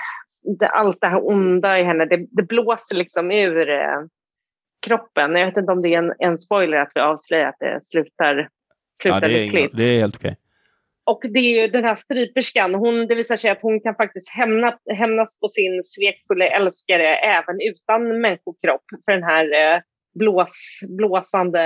det, 0.59 0.67
allt 0.67 0.97
det 1.01 1.07
här 1.07 1.27
onda 1.27 1.79
i 1.79 1.83
henne, 1.83 2.05
det, 2.05 2.27
det 2.31 2.43
blåser 2.43 2.95
liksom 2.95 3.31
ur 3.31 3.69
eh, 3.69 4.01
kroppen. 4.87 5.35
Jag 5.35 5.45
vet 5.45 5.57
inte 5.57 5.71
om 5.71 5.81
det 5.81 5.93
är 5.93 5.97
en, 5.97 6.13
en 6.19 6.37
spoiler 6.37 6.77
att 6.77 6.91
vi 6.95 7.01
avslöjar 7.01 7.49
att 7.49 7.59
det 7.59 7.79
slutar, 7.83 8.49
slutar 9.01 9.21
ja, 9.21 9.27
det 9.27 9.43
lyckligt. 9.43 9.77
det 9.77 9.83
är 9.83 9.99
helt 9.99 10.15
okej. 10.15 10.31
Okay. 10.31 10.35
Och 11.03 11.21
det 11.33 11.39
är 11.39 11.61
ju 11.61 11.67
den 11.67 11.83
här 11.83 11.95
stryperskan, 11.95 12.75
hon, 12.75 13.07
det 13.07 13.15
visar 13.15 13.37
sig 13.37 13.49
att 13.49 13.61
hon 13.61 13.79
kan 13.79 13.95
faktiskt 13.95 14.29
hämna, 14.29 14.77
hämnas 14.95 15.39
på 15.39 15.47
sin 15.47 15.83
svekfulla 15.83 16.45
älskare 16.45 17.15
även 17.15 17.55
utan 17.61 18.21
människokropp. 18.21 18.83
För 19.05 19.11
den 19.11 19.23
här 19.23 19.45
eh, 19.45 19.81
blås, 20.17 20.79
blåsande 20.87 21.61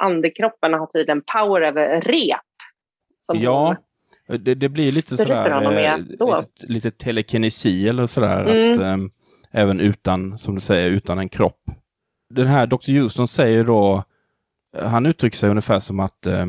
andekroppen 0.00 0.72
har 0.72 0.86
tydligen 0.86 1.22
power 1.32 1.60
över 1.60 2.00
rep. 2.00 2.40
ja, 3.34 3.76
det, 4.26 4.54
det, 4.54 4.68
blir 4.68 4.92
lite 4.92 5.16
sådär, 5.16 5.62
eh, 5.84 5.98
lite, 5.98 6.46
lite 6.60 6.90
telekinesi 6.90 7.88
eller 7.88 8.06
sådär. 8.06 8.44
Mm. 8.44 8.72
Att, 8.72 8.80
eh, 8.80 9.06
även 9.60 9.80
utan, 9.80 10.38
som 10.38 10.54
du 10.54 10.60
säger, 10.60 10.90
utan 10.90 11.18
en 11.18 11.28
kropp. 11.28 11.60
Den 12.34 12.46
här 12.46 12.66
Dr. 12.66 13.00
Houston 13.00 13.28
säger 13.28 13.64
då, 13.64 14.04
han 14.82 15.06
uttrycker 15.06 15.36
sig 15.36 15.50
ungefär 15.50 15.78
som 15.78 16.00
att 16.00 16.26
eh, 16.26 16.46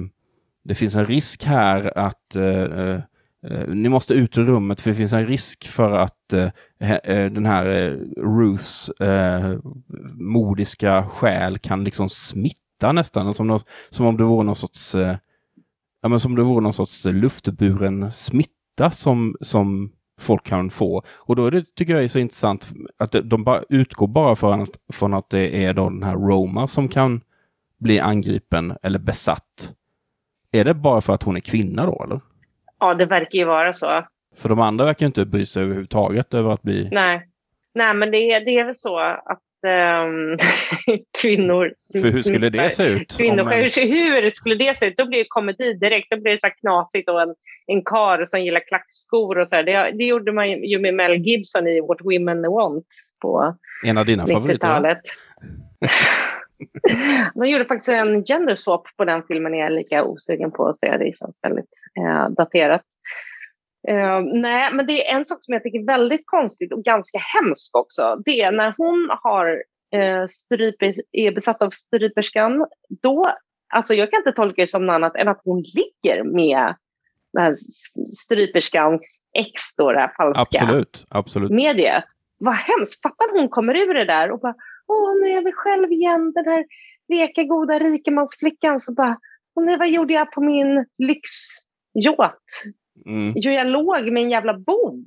det 0.63 0.75
finns 0.75 0.95
en 0.95 1.05
risk 1.05 1.43
här 1.43 1.97
att 1.97 2.35
eh, 2.35 2.99
eh, 3.43 3.67
ni 3.67 3.89
måste 3.89 4.13
ut 4.13 4.37
ur 4.37 4.43
rummet 4.43 4.81
för 4.81 4.89
det 4.89 4.95
finns 4.95 5.13
en 5.13 5.27
risk 5.27 5.67
för 5.67 5.91
att 5.91 6.33
eh, 6.33 6.43
eh 6.43 6.51
Eh, 7.03 7.31
den 7.31 7.45
här 7.45 7.65
eh, 7.65 7.91
Ruths 8.17 8.89
eh, 8.89 9.57
modiska 10.13 11.03
själ 11.03 11.57
kan 11.57 11.83
liksom 11.83 12.09
smitta 12.09 12.91
nästan, 12.91 13.33
som, 13.33 13.59
som 13.89 14.05
om 14.05 14.17
det 14.17 14.23
vore 14.23 14.43
någon 14.43 14.55
sorts 14.55 14.95
eh, 14.95 15.17
ja, 16.01 16.09
men 16.09 16.19
som 16.19 16.35
det 16.35 16.43
vore 16.43 16.61
någon 16.61 16.73
sorts 16.73 17.05
luftburen 17.05 18.11
smitta 18.11 18.91
som, 18.91 19.35
som 19.41 19.91
folk 20.19 20.43
kan 20.43 20.69
få. 20.69 21.03
Och 21.15 21.35
då 21.35 21.45
är 21.45 21.51
det, 21.51 21.75
tycker 21.75 21.93
jag 21.93 22.03
är 22.03 22.07
så 22.07 22.19
intressant 22.19 22.73
att 22.97 23.15
de 23.23 23.43
bara 23.43 23.61
utgår 23.69 24.07
bara 24.07 24.35
från 24.35 24.61
att, 24.61 24.69
från 24.93 25.13
att 25.13 25.29
det 25.29 25.65
är 25.65 25.73
då 25.73 25.89
den 25.89 26.03
här 26.03 26.15
Roma 26.15 26.67
som 26.67 26.87
kan 26.87 27.21
bli 27.79 27.99
angripen 27.99 28.77
eller 28.83 28.99
besatt. 28.99 29.73
Är 30.51 30.65
det 30.65 30.73
bara 30.73 31.01
för 31.01 31.13
att 31.13 31.23
hon 31.23 31.35
är 31.35 31.41
kvinna 31.41 31.85
då 31.85 32.03
eller? 32.03 32.21
Ja, 32.79 32.93
det 32.93 33.05
verkar 33.05 33.39
ju 33.39 33.45
vara 33.45 33.73
så. 33.73 34.05
För 34.37 34.49
de 34.49 34.59
andra 34.59 34.85
verkar 34.85 35.05
inte 35.05 35.25
bry 35.25 35.45
sig 35.45 35.63
överhuvudtaget 35.63 36.33
över 36.33 36.53
att 36.53 36.61
bli... 36.61 36.89
Nej, 36.91 37.27
Nej 37.75 37.93
men 37.93 38.11
det 38.11 38.31
är, 38.31 38.45
det 38.45 38.51
är 38.51 38.63
väl 38.65 38.73
så 38.75 38.99
att 38.99 39.41
um, 39.65 40.37
kvinnor 41.21 41.73
För 42.01 42.11
hur 42.11 42.19
skulle 42.19 42.49
det 42.49 42.69
se 42.69 42.83
ut? 42.83 43.17
Kvinnor, 43.17 43.51
en... 43.51 43.69
Hur 43.89 44.29
skulle 44.29 44.55
det 44.55 44.77
se 44.77 44.85
ut? 44.85 44.97
Då 44.97 45.07
blir 45.07 45.19
det 45.19 45.25
komedi 45.27 45.73
direkt. 45.73 46.07
Då 46.09 46.21
blir 46.21 46.31
det 46.31 46.37
så 46.37 46.49
knasigt 46.61 47.09
och 47.09 47.21
en, 47.21 47.35
en 47.67 47.83
kar 47.83 48.25
som 48.25 48.43
gillar 48.43 48.67
klackskor 48.67 49.37
och 49.37 49.47
så. 49.47 49.55
Det, 49.55 49.91
det, 49.97 50.03
gjorde 50.03 50.31
man 50.31 50.49
ju 50.49 50.79
med 50.79 50.93
Mel 50.93 51.15
Gibson 51.15 51.67
i 51.67 51.81
What 51.81 52.01
Women 52.01 52.41
Want 52.41 52.87
på 53.21 53.55
En 53.85 53.97
av 53.97 54.05
dina 54.05 54.27
favoriter? 54.27 54.99
De 57.35 57.47
gjorde 57.47 57.65
faktiskt 57.65 57.89
en 57.89 58.23
gender 58.23 58.55
swap 58.55 58.87
på 58.97 59.05
den 59.05 59.23
filmen. 59.27 59.53
Jag 59.53 59.67
är 59.67 59.71
lika 59.71 60.03
osugen 60.03 60.51
på 60.51 60.67
att 60.67 60.77
se. 60.77 60.97
Det 60.97 61.17
känns 61.17 61.39
väldigt 61.43 61.69
eh, 61.99 62.29
daterat. 62.29 62.81
Uh, 63.89 64.21
nej, 64.33 64.73
men 64.73 64.87
det 64.87 65.07
är 65.07 65.15
en 65.15 65.25
sak 65.25 65.37
som 65.41 65.53
jag 65.53 65.63
tycker 65.63 65.79
är 65.79 65.85
väldigt 65.85 66.23
konstigt 66.25 66.73
och 66.73 66.83
ganska 66.83 67.17
hemskt 67.17 67.75
också. 67.75 68.21
Det 68.25 68.41
är 68.41 68.51
när 68.51 68.73
hon 68.77 69.09
har 69.23 69.63
uh, 69.95 70.27
stryper, 70.27 70.93
är 71.11 71.31
besatt 71.31 71.61
av 71.61 71.69
stryperskan. 71.69 72.65
Då, 73.01 73.25
alltså 73.73 73.93
jag 73.93 74.11
kan 74.11 74.17
inte 74.17 74.31
tolka 74.31 74.61
det 74.61 74.67
som 74.67 74.85
något 74.85 74.93
annat 74.93 75.15
än 75.15 75.27
att 75.27 75.41
hon 75.43 75.61
ligger 75.61 76.23
med 76.23 76.75
den 77.33 77.43
här 77.43 77.55
stryperskans 78.15 79.21
ex, 79.37 79.75
då, 79.77 79.91
det 79.91 79.99
här 79.99 80.13
falska 80.17 80.59
absolut, 80.59 81.05
absolut. 81.09 81.51
mediet. 81.51 82.03
Vad 82.37 82.53
hemskt. 82.53 83.01
Fattar 83.01 83.39
hon 83.39 83.49
kommer 83.49 83.75
ur 83.75 83.93
det 83.93 84.05
där 84.05 84.31
och 84.31 84.39
bara 84.39 84.55
Åh, 84.87 85.15
nu 85.21 85.29
är 85.29 85.43
vi 85.43 85.51
själv 85.51 85.91
igen. 85.91 86.31
Den 86.35 86.45
här 86.45 86.65
veka, 87.07 87.43
goda 87.43 87.79
rikemansflickan. 87.79 88.79
Så 88.79 88.93
bara, 88.93 89.17
Åh, 89.55 89.65
nej, 89.65 89.77
vad 89.77 89.89
gjorde 89.89 90.13
jag 90.13 90.31
på 90.31 90.41
min 90.41 90.85
lyxyacht? 90.97 92.63
Mm. 93.05 93.33
Jo, 93.35 93.51
jag 93.51 93.67
låg 93.67 94.11
med 94.11 94.23
en 94.23 94.29
jävla 94.29 94.57
bov. 94.57 95.05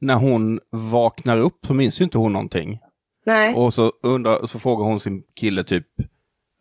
När 0.00 0.14
hon 0.14 0.60
vaknar 0.70 1.38
upp 1.38 1.66
så 1.66 1.74
minns 1.74 2.00
ju 2.00 2.04
inte 2.04 2.18
hon 2.18 2.32
någonting. 2.32 2.78
Nej. 3.26 3.54
Och 3.54 3.74
så, 3.74 3.92
undrar, 4.02 4.46
så 4.46 4.58
frågar 4.58 4.84
hon 4.84 5.00
sin 5.00 5.22
kille 5.40 5.64
typ 5.64 5.86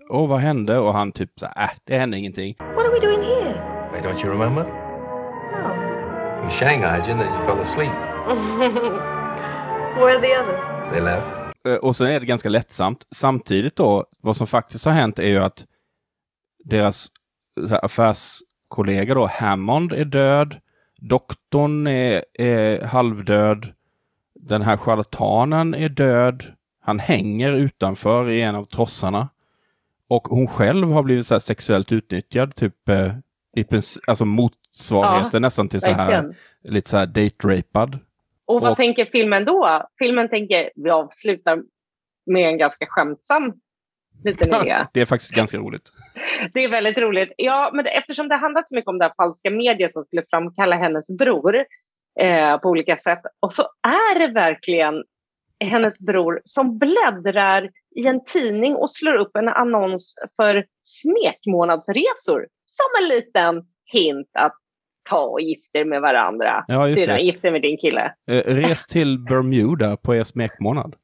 Åh, 0.09 0.29
vad 0.29 0.39
hände? 0.39 0.77
Och 0.79 0.93
han 0.93 1.11
typ 1.11 1.29
så 1.39 1.45
äh, 1.45 1.69
det 1.83 1.97
hände 1.97 2.17
ingenting. 2.17 2.55
What 2.59 2.85
are 2.85 2.89
we 2.89 2.99
doing 2.99 3.21
here? 3.21 3.75
Don't 4.01 4.25
you 4.25 4.31
remember? 4.31 4.63
No. 4.63 6.45
We 6.45 6.51
shanghaied 6.51 7.07
you 7.07 7.11
and 7.11 7.21
then 7.21 7.33
you 7.33 7.45
fell 7.45 7.59
asleep. 7.59 7.91
Where 9.97 10.15
are 10.15 10.21
the 10.21 10.37
others? 10.37 10.91
They 10.91 11.01
left. 11.01 11.45
Eh, 11.67 11.75
och 11.75 11.95
sen 11.95 12.07
är 12.07 12.19
det 12.19 12.25
ganska 12.25 12.49
lättsamt. 12.49 13.07
Samtidigt 13.15 13.75
då, 13.75 14.05
vad 14.21 14.35
som 14.35 14.47
faktiskt 14.47 14.85
har 14.85 14.91
hänt 14.91 15.19
är 15.19 15.27
ju 15.27 15.37
att 15.37 15.65
deras 16.63 17.07
affärskollega 17.81 19.13
då, 19.13 19.25
Hammond, 19.25 19.93
är 19.93 20.05
död. 20.05 20.55
Doktorn 21.09 21.87
är, 21.87 22.23
är 22.33 22.85
halvdöd. 22.85 23.73
Den 24.39 24.61
här 24.61 24.77
charlatanen 24.77 25.75
är 25.75 25.89
död. 25.89 26.43
Han 26.81 26.99
hänger 26.99 27.53
utanför 27.53 28.29
i 28.29 28.41
en 28.41 28.55
av 28.55 28.63
trossarna. 28.63 29.29
Och 30.07 30.27
hon 30.27 30.47
själv 30.47 30.91
har 30.91 31.03
blivit 31.03 31.27
så 31.27 31.39
sexuellt 31.39 31.91
utnyttjad, 31.91 32.55
typ 32.55 32.89
eh, 32.89 33.11
i 33.55 33.63
princip, 33.63 34.03
alltså 34.07 34.25
motsvarigheten 34.25 35.29
ja, 35.33 35.39
nästan 35.39 35.69
till 35.69 35.81
så 35.81 35.91
här, 35.91 36.35
lite 36.63 36.89
så 36.89 36.97
här 36.97 37.05
date-rapad. 37.05 37.99
Och 38.45 38.61
vad 38.61 38.71
och, 38.71 38.77
tänker 38.77 39.05
filmen 39.05 39.45
då? 39.45 39.87
Filmen 39.99 40.29
tänker, 40.29 40.69
vi 40.75 40.89
avslutar 40.89 41.63
med 42.25 42.47
en 42.49 42.57
ganska 42.57 42.85
skämtsam 42.89 43.53
liten 44.23 44.49
idé. 44.61 44.85
det 44.93 45.01
är 45.01 45.05
faktiskt 45.05 45.31
ganska 45.31 45.57
roligt. 45.57 45.91
Det 46.53 46.63
är 46.63 46.69
väldigt 46.69 46.97
roligt. 46.97 47.33
Ja, 47.37 47.71
men 47.73 47.85
eftersom 47.85 48.27
det 48.27 48.35
handlat 48.35 48.69
så 48.69 48.75
mycket 48.75 48.89
om 48.89 48.97
det 48.97 49.05
här 49.05 49.13
falska 49.17 49.49
mediet 49.49 49.93
som 49.93 50.03
skulle 50.03 50.23
framkalla 50.29 50.75
hennes 50.75 51.07
bror 51.17 51.55
eh, 52.19 52.57
på 52.57 52.69
olika 52.69 52.97
sätt. 52.97 53.21
Och 53.39 53.53
så 53.53 53.63
är 53.87 54.19
det 54.19 54.33
verkligen 54.33 55.03
hennes 55.59 56.01
bror 56.01 56.41
som 56.43 56.77
bläddrar 56.77 57.69
i 57.95 58.07
en 58.07 58.23
tidning 58.23 58.75
och 58.75 58.91
slår 58.91 59.13
upp 59.13 59.35
en 59.35 59.47
annons 59.47 60.15
för 60.35 60.65
smekmånadsresor 60.83 62.47
som 62.65 63.03
en 63.03 63.07
liten 63.07 63.63
hint 63.91 64.29
att 64.33 64.55
ta 65.09 65.21
och 65.21 65.41
gifta 65.41 65.85
med 65.85 66.01
varandra. 66.01 66.65
Ja, 66.67 66.89
Syrran, 66.89 67.25
gifta 67.25 67.51
med 67.51 67.61
din 67.61 67.77
kille. 67.77 68.13
Eh, 68.31 68.55
res 68.55 68.87
till 68.87 69.19
Bermuda 69.19 69.97
på 69.97 70.15
er 70.15 70.23
smekmånad. 70.23 70.95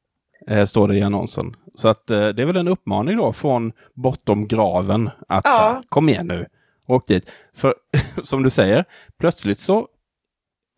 Eh, 0.46 0.66
står 0.66 0.88
det 0.88 0.96
i 0.98 1.02
annonsen. 1.02 1.56
Så 1.74 1.88
att 1.88 2.10
eh, 2.10 2.28
det 2.28 2.42
är 2.42 2.46
väl 2.46 2.56
en 2.56 2.68
uppmaning 2.68 3.16
då 3.16 3.32
från 3.32 3.72
bortom 3.94 4.48
graven 4.48 5.10
att 5.28 5.44
Ja. 5.44 5.50
här, 5.50 5.82
kom 5.88 6.08
igen 6.08 6.26
nu, 6.26 6.46
åk 6.86 7.08
dit. 7.08 7.30
För 7.54 7.74
som 8.22 8.42
du 8.42 8.50
säger, 8.50 8.84
plötsligt 9.18 9.60
så 9.60 9.88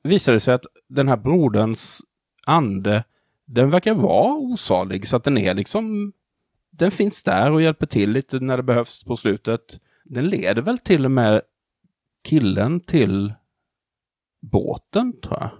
visar 0.03 0.33
det 0.33 0.41
sig 0.41 0.55
att 0.55 0.65
den 0.89 1.09
här 1.09 1.17
broderns 1.17 2.01
ande, 2.47 3.05
den 3.47 3.71
verkar 3.71 3.95
vara 3.95 4.33
osalig 4.33 5.09
så 5.09 5.17
att 5.17 5.25
den 5.25 5.39
är 5.39 5.55
liksom, 5.55 6.13
den 6.71 6.91
finns 6.91 7.23
där 7.23 7.51
och 7.53 7.63
hjälper 7.63 7.87
till 7.87 8.11
lite 8.11 8.41
när 8.41 8.57
det 8.57 8.63
behövs 8.63 9.05
på 9.05 9.17
slutet. 9.17 9.81
Den 10.05 10.25
leder 10.29 10.63
väl 10.63 10.79
till 10.79 11.05
och 11.05 11.11
med 11.11 11.43
killen 12.25 12.81
till 12.81 13.35
båten 14.43 15.21
tror 15.21 15.37
jag. 15.41 15.51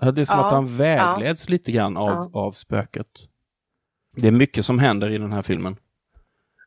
Ja, 0.00 0.10
Det 0.12 0.20
är 0.20 0.24
som 0.24 0.38
Ja, 0.38 0.46
att 0.46 0.52
han 0.52 0.76
vägleds 0.76 1.48
lite 1.48 1.72
grann 1.72 1.96
av, 1.96 2.30
Ja. 2.32 2.40
av 2.40 2.52
spöket. 2.52 3.08
Det 4.16 4.28
är 4.28 4.32
mycket 4.32 4.66
som 4.66 4.78
händer 4.78 5.10
i 5.10 5.18
den 5.18 5.32
här 5.32 5.42
filmen. 5.42 5.76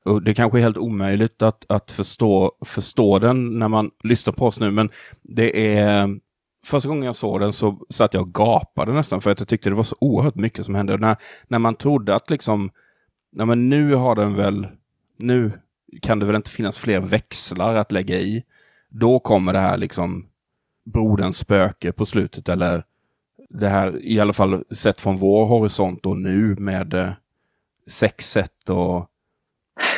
Och 0.06 0.22
det 0.22 0.34
kanske 0.34 0.60
är 0.60 0.62
helt 0.62 0.78
omöjligt 0.78 1.42
att, 1.42 1.66
att 1.72 1.92
förstå, 1.92 2.52
förstå 2.66 3.20
den 3.20 3.60
när 3.60 3.68
man 3.68 3.92
lyssnar 4.04 4.34
på 4.34 4.46
oss 4.46 4.60
nu, 4.60 4.72
men 4.72 4.90
det 5.22 5.78
är... 5.78 6.20
Första 6.66 6.90
gången 6.90 7.04
jag 7.04 7.16
såg 7.16 7.40
den 7.40 7.54
så 7.54 7.80
satt 7.90 8.14
jag 8.14 8.22
och 8.22 8.34
gapade 8.34 8.94
nästan 8.94 9.22
för 9.22 9.32
att 9.32 9.40
jag 9.40 9.48
tyckte 9.48 9.70
det 9.70 9.76
var 9.76 9.84
så 9.84 9.96
oerhört 10.00 10.36
mycket 10.36 10.66
som 10.66 10.76
hände. 10.76 10.94
Och 10.94 11.00
när, 11.00 11.16
när 11.48 11.60
man 11.60 11.76
trodde 11.76 12.16
att 12.16 12.30
liksom, 12.30 12.72
nej 13.32 13.46
men 13.46 13.70
nu 13.70 13.94
har 13.94 14.16
den 14.16 14.36
väl, 14.36 14.68
nu 15.18 15.52
kan 16.02 16.20
det 16.20 16.26
väl 16.26 16.36
inte 16.36 16.50
finnas 16.50 16.80
fler 16.80 17.00
växlar 17.00 17.76
att 17.76 17.92
lägga 17.92 18.20
i. 18.20 18.44
Då 18.90 19.20
kommer 19.20 19.54
det 19.54 19.60
här 19.60 19.78
liksom 19.78 20.26
broderns 20.86 21.38
spöke 21.38 21.92
på 21.92 22.06
slutet 22.06 22.50
eller 22.50 22.84
det 23.50 23.70
här, 23.70 24.06
i 24.06 24.20
alla 24.20 24.34
fall 24.34 24.64
sett 24.72 25.02
från 25.02 25.18
vår 25.18 25.46
horisont 25.46 26.06
och 26.06 26.18
nu 26.18 26.56
med 26.56 26.94
eh, 26.94 27.10
sexet 27.90 28.70
och 28.70 29.10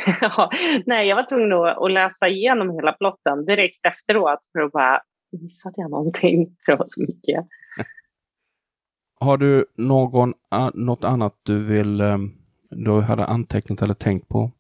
Ja, 0.22 0.52
nej, 0.86 1.08
jag 1.08 1.16
var 1.16 1.24
tvungen 1.24 1.54
att, 1.54 1.92
läsa 1.92 2.28
igenom 2.28 2.72
hela 2.72 2.94
plotten 2.94 3.46
direkt 3.46 3.86
efteråt 3.86 4.40
för 4.52 4.60
att 4.60 4.72
bara, 4.72 5.02
missade 5.42 5.74
jag 5.78 5.92
någonting? 5.92 6.56
För 6.66 6.72
det 6.72 6.78
var 6.78 6.86
så 6.88 7.02
mycket. 7.02 7.46
Har 9.20 9.38
du 9.38 9.66
någon, 9.76 10.34
något 10.74 11.04
annat 11.04 11.40
du 11.44 11.64
vill, 11.64 12.02
eh, 12.02 12.18
du 12.70 13.02
hade 13.02 13.26
antecknat 13.26 13.82
eller 13.82 13.94
tänkt 13.94 14.30
på 14.30 14.52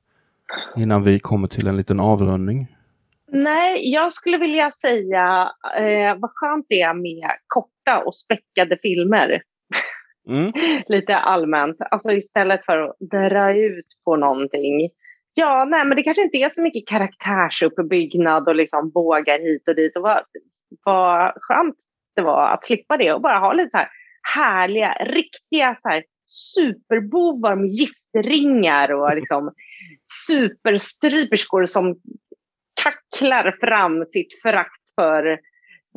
innan 0.77 1.03
vi 1.03 1.19
kommer 1.19 1.47
till 1.47 1.67
en 1.67 1.77
liten 1.77 1.99
avrundning? 1.99 2.67
Nej, 3.31 3.93
jag 3.93 4.13
skulle 4.13 4.37
vilja 4.37 4.71
säga 4.71 5.51
eh, 5.77 6.15
vad 6.19 6.31
skönt 6.33 6.65
det 6.69 6.81
är 6.81 6.93
med 6.93 7.31
korta 7.47 8.03
och 8.05 8.15
späckade 8.15 8.77
filmer. 8.81 9.41
Mm. 10.27 10.51
Lite 10.87 11.17
allmänt. 11.17 11.77
Alltså 11.79 12.11
istället 12.11 12.65
för 12.65 12.77
att 12.77 12.95
dra 12.99 13.57
ut 13.57 13.85
på 14.05 14.15
någonting. 14.15 14.89
Ja, 15.33 15.65
nej, 15.65 15.85
men 15.85 15.97
det 15.97 16.03
kanske 16.03 16.23
inte 16.23 16.37
är 16.37 16.49
så 16.49 16.61
mycket 16.61 16.87
karaktärsuppbyggnad 16.87 18.47
och 18.47 18.55
liksom 18.55 18.91
bågar 18.91 19.39
hit 19.39 19.67
och 19.67 19.75
dit. 19.75 19.95
Och 19.95 20.01
vad, 20.01 20.23
vad 20.85 21.33
skönt 21.35 21.75
det 22.15 22.21
var 22.21 22.49
att 22.49 22.65
slippa 22.65 22.97
det 22.97 23.13
och 23.13 23.21
bara 23.21 23.39
ha 23.39 23.53
lite 23.53 23.69
så 23.71 23.77
här 23.77 23.89
härliga, 24.35 24.93
riktiga 24.93 25.75
så 25.75 25.89
här 25.89 26.03
superbovar 26.27 27.55
med 27.55 27.69
giftringar 27.69 28.91
och 28.91 29.15
liksom 29.15 29.51
superstryperskor 30.27 31.65
som 31.65 31.95
kacklar 32.83 33.57
fram 33.59 34.05
sitt 34.05 34.41
förakt 34.41 34.81
för 34.95 35.39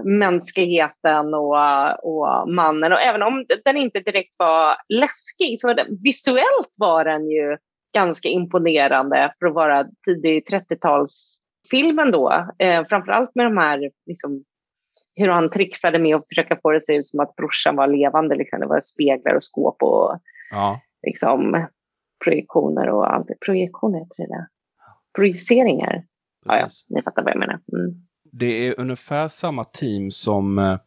mänskligheten 0.05 1.35
och, 1.35 1.57
och 2.05 2.49
mannen. 2.49 2.93
Och 2.93 3.01
även 3.01 3.23
om 3.23 3.45
den 3.65 3.77
inte 3.77 4.01
direkt 4.01 4.35
var 4.39 4.77
läskig 4.89 5.61
så 5.61 5.67
var 5.69 5.75
det, 5.75 5.87
visuellt 6.05 6.75
var 6.77 7.05
den 7.05 7.31
ju 7.31 7.57
ganska 7.95 8.29
imponerande 8.29 9.35
för 9.39 9.47
att 9.47 9.55
vara 9.55 9.85
tidig 10.07 10.47
30-talsfilmen 10.49 12.13
då. 12.13 12.47
Eh, 12.59 12.85
framförallt 12.87 13.35
med 13.35 13.47
de 13.47 13.57
här, 13.57 13.91
liksom, 14.07 14.45
hur 15.15 15.29
han 15.29 15.51
trixade 15.51 15.99
med 15.99 16.17
att 16.17 16.29
försöka 16.29 16.59
få 16.63 16.71
det 16.71 16.77
att 16.77 16.85
se 16.85 16.95
ut 16.97 17.07
som 17.07 17.21
att 17.21 17.37
brorsan 17.37 17.77
var 17.77 17.87
levande. 17.87 18.35
Liksom. 18.37 18.61
Det 18.61 18.67
var 18.67 18.81
speglar 18.81 19.35
och 19.35 19.45
skåp 19.45 19.83
och 19.83 20.19
Ja. 20.51 20.81
liksom, 21.07 21.67
projektioner 22.25 22.91
och 22.91 23.15
allt. 23.15 23.27
Projektioner 23.47 23.99
heter 23.99 24.27
det. 24.27 24.47
Projiceringar. 25.17 26.05
Ja, 26.47 26.59
ja, 26.59 26.69
ni 26.89 27.03
fattar 27.03 27.23
vad 27.23 27.33
jag 27.33 27.39
menar. 27.39 27.61
Mm. 27.73 27.95
Det 28.33 28.69
är 28.69 28.81
ungefär 28.81 29.29
samma 29.29 29.64
team 29.64 30.11
som 30.11 30.59
eh, 30.59 30.79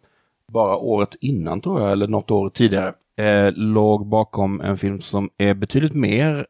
bara 0.51 0.77
året 0.77 1.15
innan 1.21 1.61
tror 1.61 1.81
jag, 1.81 1.91
eller 1.91 2.07
något 2.07 2.31
år 2.31 2.49
tidigare, 2.49 2.93
eh, 3.17 3.53
låg 3.53 4.07
bakom 4.07 4.61
en 4.61 4.77
film 4.77 5.01
som 5.01 5.29
är 5.37 5.53
betydligt 5.53 5.93
mer 5.93 6.47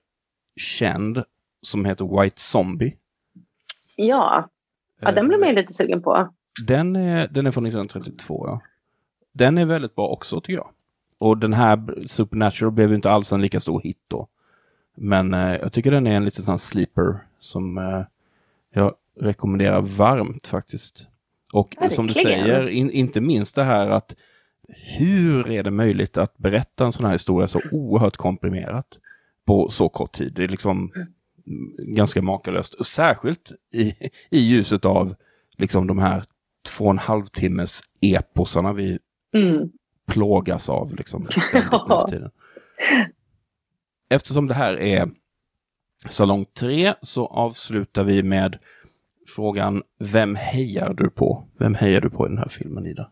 känd, 0.56 1.24
som 1.62 1.86
heter 1.86 2.22
White 2.22 2.42
Zombie. 2.42 2.96
Ja, 3.96 4.50
ja 5.02 5.12
den 5.12 5.28
blev 5.28 5.40
man 5.40 5.50
ju 5.50 5.56
lite 5.56 5.74
sugen 5.74 6.02
på. 6.02 6.34
Den 6.68 6.96
är, 6.96 7.28
den 7.28 7.48
är 7.48 7.52
från 7.52 7.66
1932, 7.66 8.46
ja. 8.48 8.62
Den 9.34 9.58
är 9.58 9.66
väldigt 9.66 9.96
bra 9.96 10.08
också, 10.08 10.42
tycker 10.42 10.58
jag. 10.58 10.70
Och 11.18 11.38
den 11.38 11.54
här 11.54 12.08
Supernatural 12.08 12.72
blev 12.72 12.90
ju 12.90 12.96
inte 12.96 13.12
alls 13.12 13.32
en 13.32 13.42
lika 13.42 13.60
stor 13.60 13.82
hit 13.82 14.04
då. 14.08 14.28
Men 14.96 15.34
eh, 15.34 15.56
jag 15.56 15.74
tycker 15.74 15.92
den 15.92 16.08
är 16.08 16.16
en 16.16 16.26
liten 16.26 16.44
sån 16.44 16.60
sleeper 16.60 17.20
som 17.40 17.78
eh, 17.78 18.02
jag 18.74 18.94
rekommenderar 19.20 19.82
varmt 19.82 20.48
faktiskt. 20.48 21.08
Och 21.54 21.76
som 21.92 22.08
du 22.08 22.14
Verkligen. 22.14 22.44
säger, 22.44 22.68
in, 22.68 22.92
inte 22.92 23.22
minst 23.22 23.56
det 23.56 23.64
här 23.64 23.90
att 23.90 24.16
hur 24.98 25.50
är 25.52 25.64
det 25.64 25.72
möjligt 25.72 26.18
att 26.18 26.38
berätta 26.38 26.86
en 26.86 26.92
sån 26.92 27.06
här 27.06 27.14
historia 27.14 27.48
så 27.48 27.62
oerhört 27.72 28.18
komprimerat 28.18 29.00
på 29.46 29.70
så 29.70 29.90
kort 29.90 30.12
tid? 30.12 30.34
Det 30.36 30.44
är 30.44 30.48
liksom 30.48 30.92
ganska 31.78 32.22
makalöst. 32.22 32.74
Och 32.74 32.86
särskilt 32.86 33.52
i, 33.74 33.94
i 34.32 34.40
ljuset 34.40 34.86
av 34.86 35.16
liksom 35.58 35.88
de 35.88 36.00
här 36.00 36.24
två 36.66 36.84
och 36.86 36.92
en 36.92 36.98
halv 36.98 37.26
timmes 37.26 37.82
eposarna 38.02 38.74
vi 38.74 39.00
Mm. 39.36 39.70
plågas 40.08 40.70
av 40.70 40.96
liksom 40.96 41.28
ständigt 41.50 41.70
för 41.88 42.08
tiden. 42.10 42.32
Eftersom 44.10 44.48
det 44.48 44.54
här 44.54 44.80
är 44.80 45.10
salong 46.10 46.46
tre 46.46 46.94
så 47.02 47.26
avslutar 47.28 48.04
vi 48.04 48.24
med 48.24 48.58
frågan 49.36 49.84
Vem 50.14 50.36
hejar 50.36 50.94
du 50.94 51.10
på? 51.10 51.48
Vem 51.60 51.76
hejar 51.76 52.02
du 52.02 52.10
på 52.10 52.26
i 52.26 52.30
den 52.30 52.38
här 52.38 52.50
filmen, 52.50 52.86
Ida? 52.86 53.12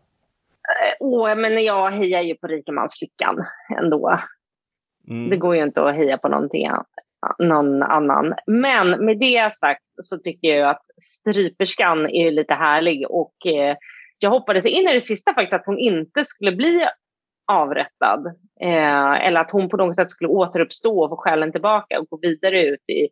Åh, 0.99 1.35
men 1.35 1.63
jag 1.63 1.91
hejar 1.91 2.21
ju 2.21 2.35
på 2.35 2.47
rikemansflickan 2.47 3.45
ändå. 3.77 4.19
Mm. 5.07 5.29
Det 5.29 5.37
går 5.37 5.55
ju 5.55 5.63
inte 5.63 5.83
att 5.83 5.95
heja 5.95 6.17
på 6.17 6.29
någonting, 6.29 6.69
någon 7.39 7.83
annan. 7.83 8.33
Men 8.47 9.05
med 9.05 9.19
det 9.19 9.53
sagt 9.53 9.85
så 10.01 10.17
tycker 10.17 10.47
jag 10.47 10.69
att 10.69 10.85
stryperskan 11.01 12.05
är 12.05 12.23
ju 12.23 12.31
lite 12.31 12.53
härlig 12.53 13.05
och 13.09 13.45
eh, 13.45 13.75
jag 14.19 14.29
hoppades 14.29 14.65
in 14.65 14.87
i 14.87 14.93
det 14.93 15.01
sista 15.01 15.33
faktiskt 15.33 15.53
att 15.53 15.65
hon 15.65 15.79
inte 15.79 16.25
skulle 16.25 16.51
bli 16.51 16.87
avrättad. 17.51 18.27
Eh, 18.61 19.27
eller 19.27 19.41
att 19.41 19.51
hon 19.51 19.69
på 19.69 19.77
något 19.77 19.95
sätt 19.95 20.11
skulle 20.11 20.27
återuppstå 20.27 21.03
och 21.03 21.09
få 21.09 21.17
själen 21.17 21.51
tillbaka 21.51 21.99
och 21.99 22.07
gå 22.09 22.19
vidare 22.21 22.63
ut 22.63 22.89
i, 22.89 23.09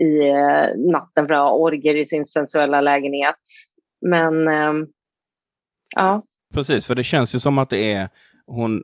i 0.00 0.28
eh, 0.28 0.90
natten 0.92 1.26
för 1.26 1.34
att 1.34 1.40
ha 1.40 1.52
orger 1.52 1.94
i 1.94 2.06
sin 2.06 2.26
sensuella 2.26 2.80
lägenhet. 2.80 3.36
Men 4.00 4.48
ehm, 4.48 4.86
ja, 5.96 6.22
Precis, 6.54 6.86
för 6.86 6.94
det 6.94 7.04
känns 7.04 7.34
ju 7.34 7.38
som 7.38 7.58
att 7.58 7.70
det 7.70 7.92
är 7.92 8.08
hon. 8.46 8.82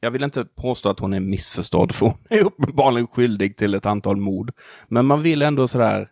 Jag 0.00 0.10
vill 0.10 0.24
inte 0.24 0.44
påstå 0.44 0.88
att 0.88 1.00
hon 1.00 1.14
är 1.14 1.20
missförstådd, 1.20 1.92
för 1.92 2.06
hon 2.06 2.14
är 2.30 2.44
uppenbarligen 2.44 3.06
skyldig 3.06 3.56
till 3.56 3.74
ett 3.74 3.86
antal 3.86 4.16
mord. 4.16 4.52
Men 4.88 5.06
man 5.06 5.22
vill 5.22 5.42
ändå 5.42 5.68
sådär. 5.68 6.10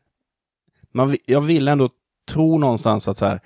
Man, 0.95 1.17
jag 1.27 1.41
vill 1.41 1.69
ändå 1.69 1.91
tro 2.31 2.59
någonstans 2.59 3.09
att 3.09 3.19
så 3.19 3.27
här, 3.27 3.41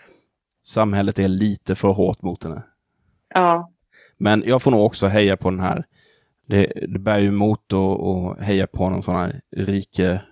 samhället 0.66 1.18
är 1.18 1.28
lite 1.28 1.74
för 1.74 1.88
hårt 1.88 2.22
mot 2.22 2.44
henne. 2.44 2.62
ja, 3.34 3.72
Men 4.18 4.42
jag 4.46 4.62
får 4.62 4.70
nog 4.70 4.84
också 4.84 5.06
heja 5.06 5.36
på 5.36 5.50
den 5.50 5.60
här. 5.60 5.84
Det, 6.46 6.72
det 6.88 6.98
bär 6.98 7.18
ju 7.18 7.28
emot 7.28 7.72
och 7.72 8.36
heja 8.36 8.66
på 8.66 8.90
någon 8.90 9.02
sån 9.02 9.16
här 9.16 9.40
rike, 9.56 10.22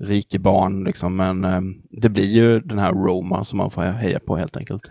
rike 0.00 0.38
barn 0.38 0.84
liksom. 0.84 1.16
Men 1.16 1.44
eh, 1.44 1.60
det 1.90 2.08
blir 2.08 2.24
ju 2.30 2.60
den 2.60 2.78
här 2.78 2.92
Roma 2.92 3.44
som 3.44 3.56
man 3.56 3.70
får 3.70 3.82
heja 3.82 4.20
på 4.20 4.36
helt 4.36 4.56
enkelt. 4.56 4.90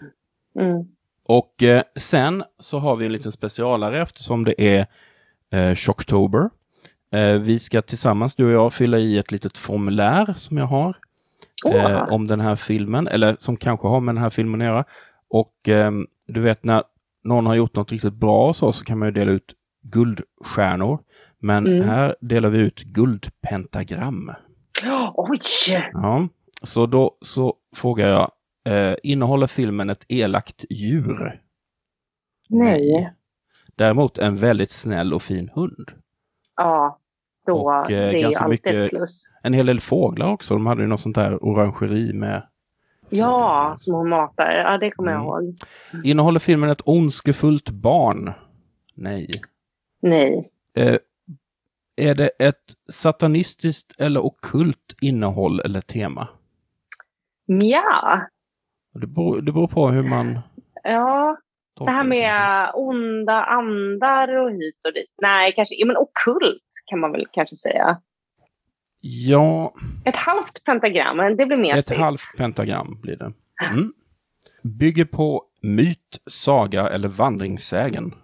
mm. 0.59 0.85
Och 1.27 1.63
eh, 1.63 1.83
sen 1.95 2.43
så 2.59 2.79
har 2.79 2.95
vi 2.95 3.05
en 3.05 3.11
liten 3.11 3.31
specialare 3.31 4.01
eftersom 4.01 4.43
det 4.43 4.61
är 4.61 4.85
eh, 5.51 5.75
Shocktober. 5.75 6.49
Eh, 7.11 7.39
vi 7.39 7.59
ska 7.59 7.81
tillsammans, 7.81 8.35
du 8.35 8.45
och 8.45 8.51
jag, 8.51 8.73
fylla 8.73 8.97
i 8.99 9.17
ett 9.17 9.31
litet 9.31 9.57
formulär 9.57 10.33
som 10.37 10.57
jag 10.57 10.65
har 10.65 10.95
eh, 11.65 12.03
om 12.13 12.27
den 12.27 12.39
här 12.39 12.55
filmen, 12.55 13.07
eller 13.07 13.37
som 13.39 13.57
kanske 13.57 13.87
har 13.87 13.99
med 13.99 14.15
den 14.15 14.23
här 14.23 14.29
filmen 14.29 14.61
att 14.61 14.67
göra. 14.67 14.85
Och 15.29 15.53
ehm, 15.69 16.07
du 16.27 16.41
vet 16.41 16.63
när 16.63 16.83
någon 17.23 17.45
har 17.45 17.55
gjort 17.55 17.75
något 17.75 17.91
riktigt 17.91 18.13
bra 18.13 18.53
så, 18.53 18.71
så 18.71 18.85
kan 18.85 18.99
man 18.99 19.07
ju 19.07 19.11
dela 19.11 19.31
ut 19.31 19.53
guldstjärnor. 19.81 20.99
Men 21.39 21.67
Mm. 21.67 21.89
här 21.89 22.15
delar 22.21 22.49
vi 22.49 22.57
ut 22.57 22.83
guldpentagram. 22.83 24.31
Oj! 25.15 25.39
Ja. 25.93 26.27
Så 26.61 26.85
då 26.85 27.17
så 27.21 27.53
frågar 27.75 28.09
jag, 28.09 28.31
eh, 28.75 28.95
innehåller 29.03 29.47
filmen 29.47 29.89
ett 29.89 30.05
elakt 30.07 30.65
djur? 30.69 31.41
Nej. 32.49 33.13
Däremot 33.75 34.17
en 34.17 34.37
väldigt 34.37 34.71
snäll 34.71 35.13
och 35.13 35.21
fin 35.21 35.49
hund. 35.53 35.91
Ja, 36.55 36.99
då, 37.45 37.53
Och, 37.53 37.91
eh, 37.91 38.11
det 38.11 38.21
är 38.21 38.25
alltid 38.27 38.49
mycket- 38.49 38.73
ett 38.75 38.89
plus. 38.89 39.23
En 39.43 39.53
hel 39.53 39.65
del 39.65 39.79
fåglar 39.79 40.31
också. 40.31 40.53
De 40.53 40.65
hade 40.65 40.81
ju 40.81 40.87
något 40.87 41.01
sånt 41.01 41.15
där 41.15 41.43
orangeri 41.45 42.13
med. 42.13 42.47
Ja, 43.09 43.75
som 43.77 43.93
hon 43.93 44.09
matar. 44.09 44.51
Ja, 44.51 44.77
det 44.77 44.91
kommer 44.91 45.11
Mm. 45.11 45.23
jag 45.23 45.43
ihåg. 45.43 45.55
Innehåller 46.03 46.39
filmen 46.39 46.69
ett 46.69 46.81
ondskefullt 46.85 47.69
barn? 47.69 48.31
Nej. 48.95 49.27
Nej. 50.01 50.51
Eh, 50.77 50.95
är 51.95 52.15
det 52.15 52.27
ett 52.27 52.73
satanistiskt 52.91 53.99
eller 53.99 54.25
ockult 54.25 54.95
innehåll 55.01 55.59
eller 55.59 55.81
tema? 55.81 56.27
Mja. 57.47 58.27
Det 58.93 59.07
beror, 59.07 59.41
det 59.41 59.51
beror 59.51 59.67
på 59.67 59.87
hur 59.89 60.03
man... 60.03 60.39
Ja, 60.83 61.37
det 61.79 61.91
här 61.91 62.03
med 62.03 62.71
onda 62.73 63.43
andar 63.43 64.37
och 64.37 64.51
hit 64.51 64.75
och 64.87 64.93
dit. 64.93 65.13
Nej, 65.21 65.53
kanske. 65.55 65.75
Ja, 65.75 65.85
men 65.85 65.97
okult 65.97 66.63
kan 66.85 66.99
man 66.99 67.11
väl 67.11 67.27
kanske 67.31 67.55
säga. 67.55 68.01
Ja, 68.99 69.73
Ett 70.05 70.15
halvt 70.15 70.63
pentagram, 70.63 71.17
men 71.17 71.37
det 71.37 71.45
blir 71.45 71.61
mer 71.61 71.77
ett 71.77 71.97
halvt 71.97 72.37
pentagram 72.37 72.99
blir 73.01 73.15
det. 73.15 73.33
Mm. 73.71 73.93
Bygger 74.63 75.05
på 75.05 75.43
myt, 75.61 76.21
saga 76.25 76.89
eller 76.89 77.07
vandringssägen. 77.07 78.15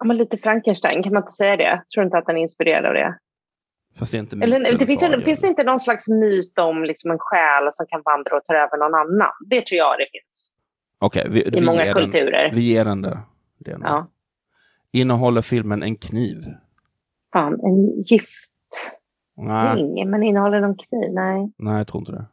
Ja, 0.00 0.06
men 0.06 0.16
lite 0.16 0.38
Frankenstein, 0.38 1.02
kan 1.02 1.12
man 1.12 1.22
inte 1.22 1.32
säga 1.32 1.56
det? 1.56 1.82
Tror 1.94 2.02
du 2.02 2.06
inte 2.06 2.18
att 2.18 2.26
den 2.26 2.36
är 2.36 2.40
inspirerad 2.40 2.86
av 2.86 2.94
det? 2.94 3.18
Fast 3.98 4.12
det 4.12 4.18
är 4.18 4.20
inte 4.20 4.36
Eller, 4.42 4.78
det 4.78 4.86
finns, 4.86 5.02
det 5.02 5.22
finns 5.22 5.44
inte 5.44 5.62
någon 5.62 5.80
slags 5.80 6.08
myt 6.08 6.58
om 6.58 6.84
liksom 6.84 7.10
en 7.10 7.18
själ 7.20 7.68
som 7.72 7.86
kan 7.86 8.02
vandra 8.04 8.36
och 8.36 8.44
ta 8.44 8.54
över 8.54 8.78
någon 8.78 8.94
annan? 8.94 9.32
Det 9.46 9.66
tror 9.66 9.78
jag 9.78 9.98
det 9.98 10.06
finns 10.12 10.52
Okej, 10.98 11.26
vi, 11.30 11.46
i 11.46 11.50
vi, 11.52 11.60
många 11.60 11.84
ger 11.84 11.94
den, 11.94 12.04
kulturer. 12.04 12.50
vi 12.54 12.60
ger 12.60 12.84
den 12.84 13.02
det. 13.02 13.18
det. 13.58 13.78
Ja. 13.80 14.10
Innehåller 14.92 15.42
filmen 15.42 15.82
en 15.82 15.96
kniv? 15.96 16.44
Fan, 17.32 17.52
en 17.52 18.00
giftring, 18.00 18.30
Nej, 19.36 20.04
men 20.06 20.22
innehåller 20.22 20.60
de 20.60 20.76
kniv? 20.76 21.12
Nej. 21.12 21.52
nej, 21.56 21.76
jag 21.76 21.86
tror 21.86 22.00
inte 22.00 22.12
det. 22.12 22.24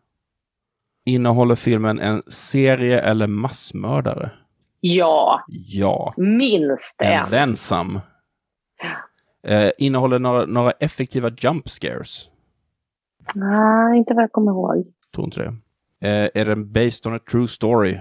Innehåller 1.06 1.56
filmen 1.56 1.99
en 1.99 2.21
serie 2.27 3.01
eller 3.01 3.27
massmördare? 3.27 4.32
Ja, 4.80 5.44
Ja. 5.48 6.13
minst 6.18 7.02
en. 7.02 7.12
En 7.24 7.30
vänsam. 7.30 8.00
Eh, 9.48 9.72
innehåller 9.78 10.20
några, 10.20 10.46
några 10.46 10.72
effektiva 10.72 11.30
jump 11.38 11.70
scares? 11.70 12.32
Nej, 13.36 13.98
inte 13.98 14.13
vad 14.13 14.24
jag 14.24 14.32
kommer 14.32 14.52
ihåg. 14.52 14.86
Tror 15.16 15.26
inte 15.26 15.40
det. 15.40 15.56
Eh, 16.10 16.30
är 16.42 16.46
den 16.46 16.72
based 16.72 17.08
on 17.08 17.16
a 17.16 17.20
true 17.32 17.48
story? 17.48 18.00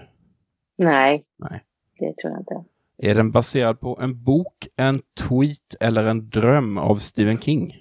Nej, 0.78 1.24
Nej. 1.38 1.64
det 1.98 2.16
tror 2.16 2.32
jag 2.32 2.40
inte. 2.40 2.64
Är 2.98 3.14
den 3.14 3.30
baserad 3.32 3.80
på 3.80 3.98
en 4.02 4.22
bok, 4.24 4.66
en 4.76 5.00
tweet 5.20 5.74
eller 5.80 6.06
en 6.06 6.30
dröm 6.30 6.78
av 6.78 6.96
Stephen 6.96 7.38
King? 7.38 7.76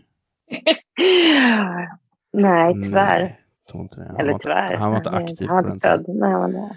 Nej, 2.33 2.73
tyvärr. 2.83 3.19
Nej, 3.73 3.81
inte 3.81 3.95
det. 3.99 4.05
Han 4.07 4.15
Eller 4.17 4.31
var 4.31 4.33
inte- 4.33 4.43
tyvärr. 4.43 4.75
Han 4.77 4.89
var 4.91 4.97
inte 4.97 5.09
aktiv 5.09 5.47
Han 5.47 5.47
på 5.47 5.53
var 5.55 5.63
den 5.63 5.73
inte 5.73 5.97
tiden. 5.97 6.19
Nej, 6.19 6.31
han 6.31 6.53
var. 6.53 6.69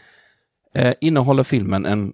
Eh, 0.79 0.95
innehåller 1.01 1.43
filmen 1.43 1.87
en 1.87 2.13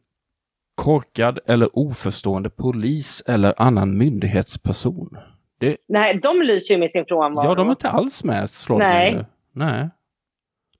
korkad 0.75 1.39
eller 1.47 1.69
oförstående 1.79 2.51
polis 2.51 3.23
eller 3.27 3.55
annan 3.57 3.99
myndighetsperson? 3.99 5.19
Det, 5.61 5.77
Nej, 5.89 6.21
de 6.23 6.43
lyser 6.43 6.75
ju 6.75 6.81
med 6.81 6.91
sin 6.93 7.05
frånvaro. 7.09 7.47
ja, 7.47 7.55
de 7.55 7.67
är 7.67 7.71
inte 7.71 7.91
alls 7.91 8.25
med, 8.25 8.51
slår 8.51 8.79
Nej. 8.79 9.25
Nej. 9.53 9.89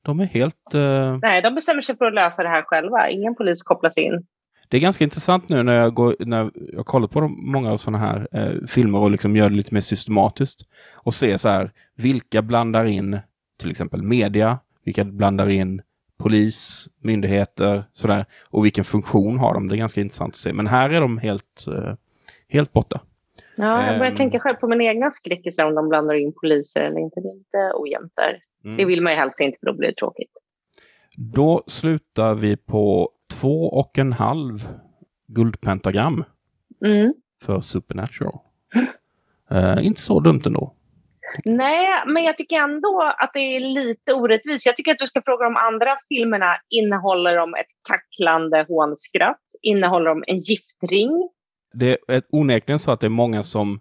De 0.03 0.21
är 0.21 0.25
helt... 0.25 0.75
eh, 0.75 1.19
Nej, 1.23 1.43
de 1.43 1.55
bestämmer 1.55 1.83
sig 1.83 1.97
för 1.97 2.05
att 2.05 2.15
lösa 2.15 2.43
det 2.43 2.49
här 2.49 2.63
själva. 2.63 3.11
Ingen 3.11 3.35
polis 3.35 3.63
kopplas 3.63 3.97
in. 3.97 4.27
Det 4.69 4.77
är 4.77 4.81
ganska 4.81 5.05
intressant 5.05 5.49
nu 5.49 5.63
när 5.63 5.75
jag, 5.75 5.95
går, 5.95 6.17
när 6.19 6.51
jag 6.55 6.77
har 6.77 6.85
kollat 6.85 7.11
på 7.11 7.21
de, 7.21 7.53
många 7.53 7.73
av 7.73 7.77
sådana 7.77 7.99
här 7.99 8.29
eh, 8.33 8.67
filmer 8.67 8.99
och 8.99 9.11
liksom 9.11 9.37
gör 9.37 9.51
det 9.51 9.57
lite 9.57 9.75
mer 9.75 9.81
systematiskt. 9.81 10.61
Och 10.95 11.15
se 11.15 11.39
så 11.39 11.49
här, 11.49 11.71
vilka 11.97 12.43
blandar 12.43 12.85
in 12.85 13.19
till 13.61 13.71
exempel 13.71 14.03
media, 14.03 14.59
vilka 14.85 15.05
blandar 15.05 15.49
in 15.51 15.83
polis, 16.23 16.89
myndigheter, 17.01 17.85
sådär. 17.93 18.27
Och 18.51 18.65
vilken 18.65 18.85
funktion 18.85 19.39
har 19.39 19.55
de? 19.55 19.69
Det 19.69 19.75
är 19.75 19.79
ganska 19.79 20.01
intressant 20.01 20.31
att 20.35 20.37
se. 20.37 20.53
Men 20.53 20.67
här 20.67 20.91
är 20.91 21.01
de 21.01 21.19
helt, 21.19 21.65
eh, 21.69 21.95
helt 22.49 22.73
borta. 22.73 23.01
Ja, 23.57 23.87
jag 23.87 23.99
börjar 23.99 24.11
Ehm. 24.11 24.17
tänka 24.17 24.41
själv 24.41 24.57
på 24.57 24.69
min 24.69 24.81
egna 24.81 25.11
skräckisar 25.11 25.67
om 25.67 25.75
de 25.75 25.89
blandar 25.89 26.15
in 26.15 26.33
poliser 26.43 26.81
eller 26.81 26.99
inte. 27.01 27.21
Det 27.21 27.29
är 27.29 27.35
lite 27.35 27.73
ojämnt 27.75 28.13
där. 28.17 28.39
Mm. 28.65 28.77
Det 28.77 28.85
vill 28.85 29.01
man 29.03 29.13
ju 29.13 29.19
helst 29.19 29.41
inte 29.41 29.59
för 29.61 29.67
då 29.67 29.73
blir 29.75 29.89
det 29.89 29.95
tråkigt. 29.95 30.31
Då 31.17 31.63
slutar 31.67 32.35
vi 32.35 32.57
på 32.57 33.11
två 33.31 33.65
och 33.69 33.99
en 33.99 34.13
halv 34.13 34.69
guldpentagram 35.27 36.25
Mm. 36.85 37.15
för 37.43 37.61
Supernatural. 37.61 38.39
Eh, 39.51 39.87
inte 39.87 40.01
så 40.01 40.21
dumt 40.21 40.41
ändå. 40.47 40.75
Nej, 41.45 41.87
men 42.07 42.25
jag 42.25 42.37
tycker 42.37 42.57
ändå 42.57 43.15
att 43.19 43.31
det 43.35 43.57
är 43.57 43.61
lite 43.61 44.13
orättvist. 44.13 44.67
Jag 44.67 44.77
tycker 44.77 44.93
att 44.93 44.99
du 44.99 45.07
ska 45.07 45.23
fråga 45.23 45.45
de 45.45 45.57
andra 45.57 45.97
filmerna. 46.09 46.57
Innehåller 46.71 47.37
de 47.37 47.55
ett 47.55 47.73
kacklande 47.89 48.67
hånskratt? 48.69 49.41
Innehåller 49.63 50.07
de 50.07 50.25
en 50.27 50.41
giftring? 50.41 51.29
det 51.75 51.99
är 52.09 52.23
onekligen 52.31 52.79
så 52.79 52.91
att 52.91 53.01
det 53.01 53.07
är 53.07 53.09
många 53.09 53.43
som 53.43 53.81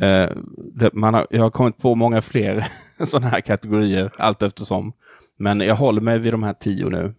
eh, 0.00 0.30
det, 0.74 0.92
man 0.92 1.14
har, 1.14 1.26
jag 1.30 1.42
har 1.42 1.50
kommit 1.50 1.78
på 1.78 1.94
många 1.94 2.22
fler 2.22 2.66
sådana 3.06 3.28
här 3.28 3.40
kategorier 3.40 4.12
allt 4.18 4.42
eftersom. 4.42 4.92
Men 5.36 5.60
jag 5.60 5.76
håller 5.76 6.00
mig 6.00 6.18
vid 6.18 6.32
de 6.32 6.42
här 6.42 6.54
tio 6.54 6.88
nu. 6.88 7.14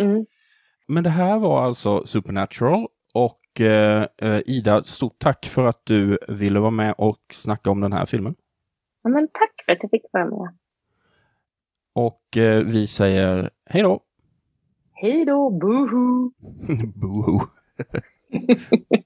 Mm. 0.00 0.26
Men 0.88 1.04
det 1.04 1.10
här 1.10 1.38
var 1.38 1.64
alltså 1.64 2.06
Supernatural 2.06 2.86
och 3.14 3.60
eh, 3.60 4.06
eh, 4.22 4.40
Ida, 4.46 4.84
stort 4.84 5.18
tack 5.18 5.46
för 5.46 5.66
att 5.66 5.80
du 5.84 6.18
ville 6.28 6.60
vara 6.60 6.70
med 6.70 6.94
och 6.98 7.20
snacka 7.32 7.70
om 7.70 7.80
den 7.80 7.92
här 7.92 8.06
filmen. 8.06 8.34
Ja, 9.06 9.10
men 9.10 9.28
tack 9.28 9.62
för 9.66 9.72
att 9.72 9.78
jag 9.82 9.90
fick 9.90 10.02
vara 10.12 10.24
med. 10.24 10.56
Och 11.92 12.36
eh, 12.36 12.64
vi 12.64 12.86
säger 12.86 13.50
hej 13.64 13.82
då! 13.82 14.00
Hej 14.92 15.24
då, 15.24 15.50
boohoo! 15.50 16.32
Boohoo! 16.94 17.40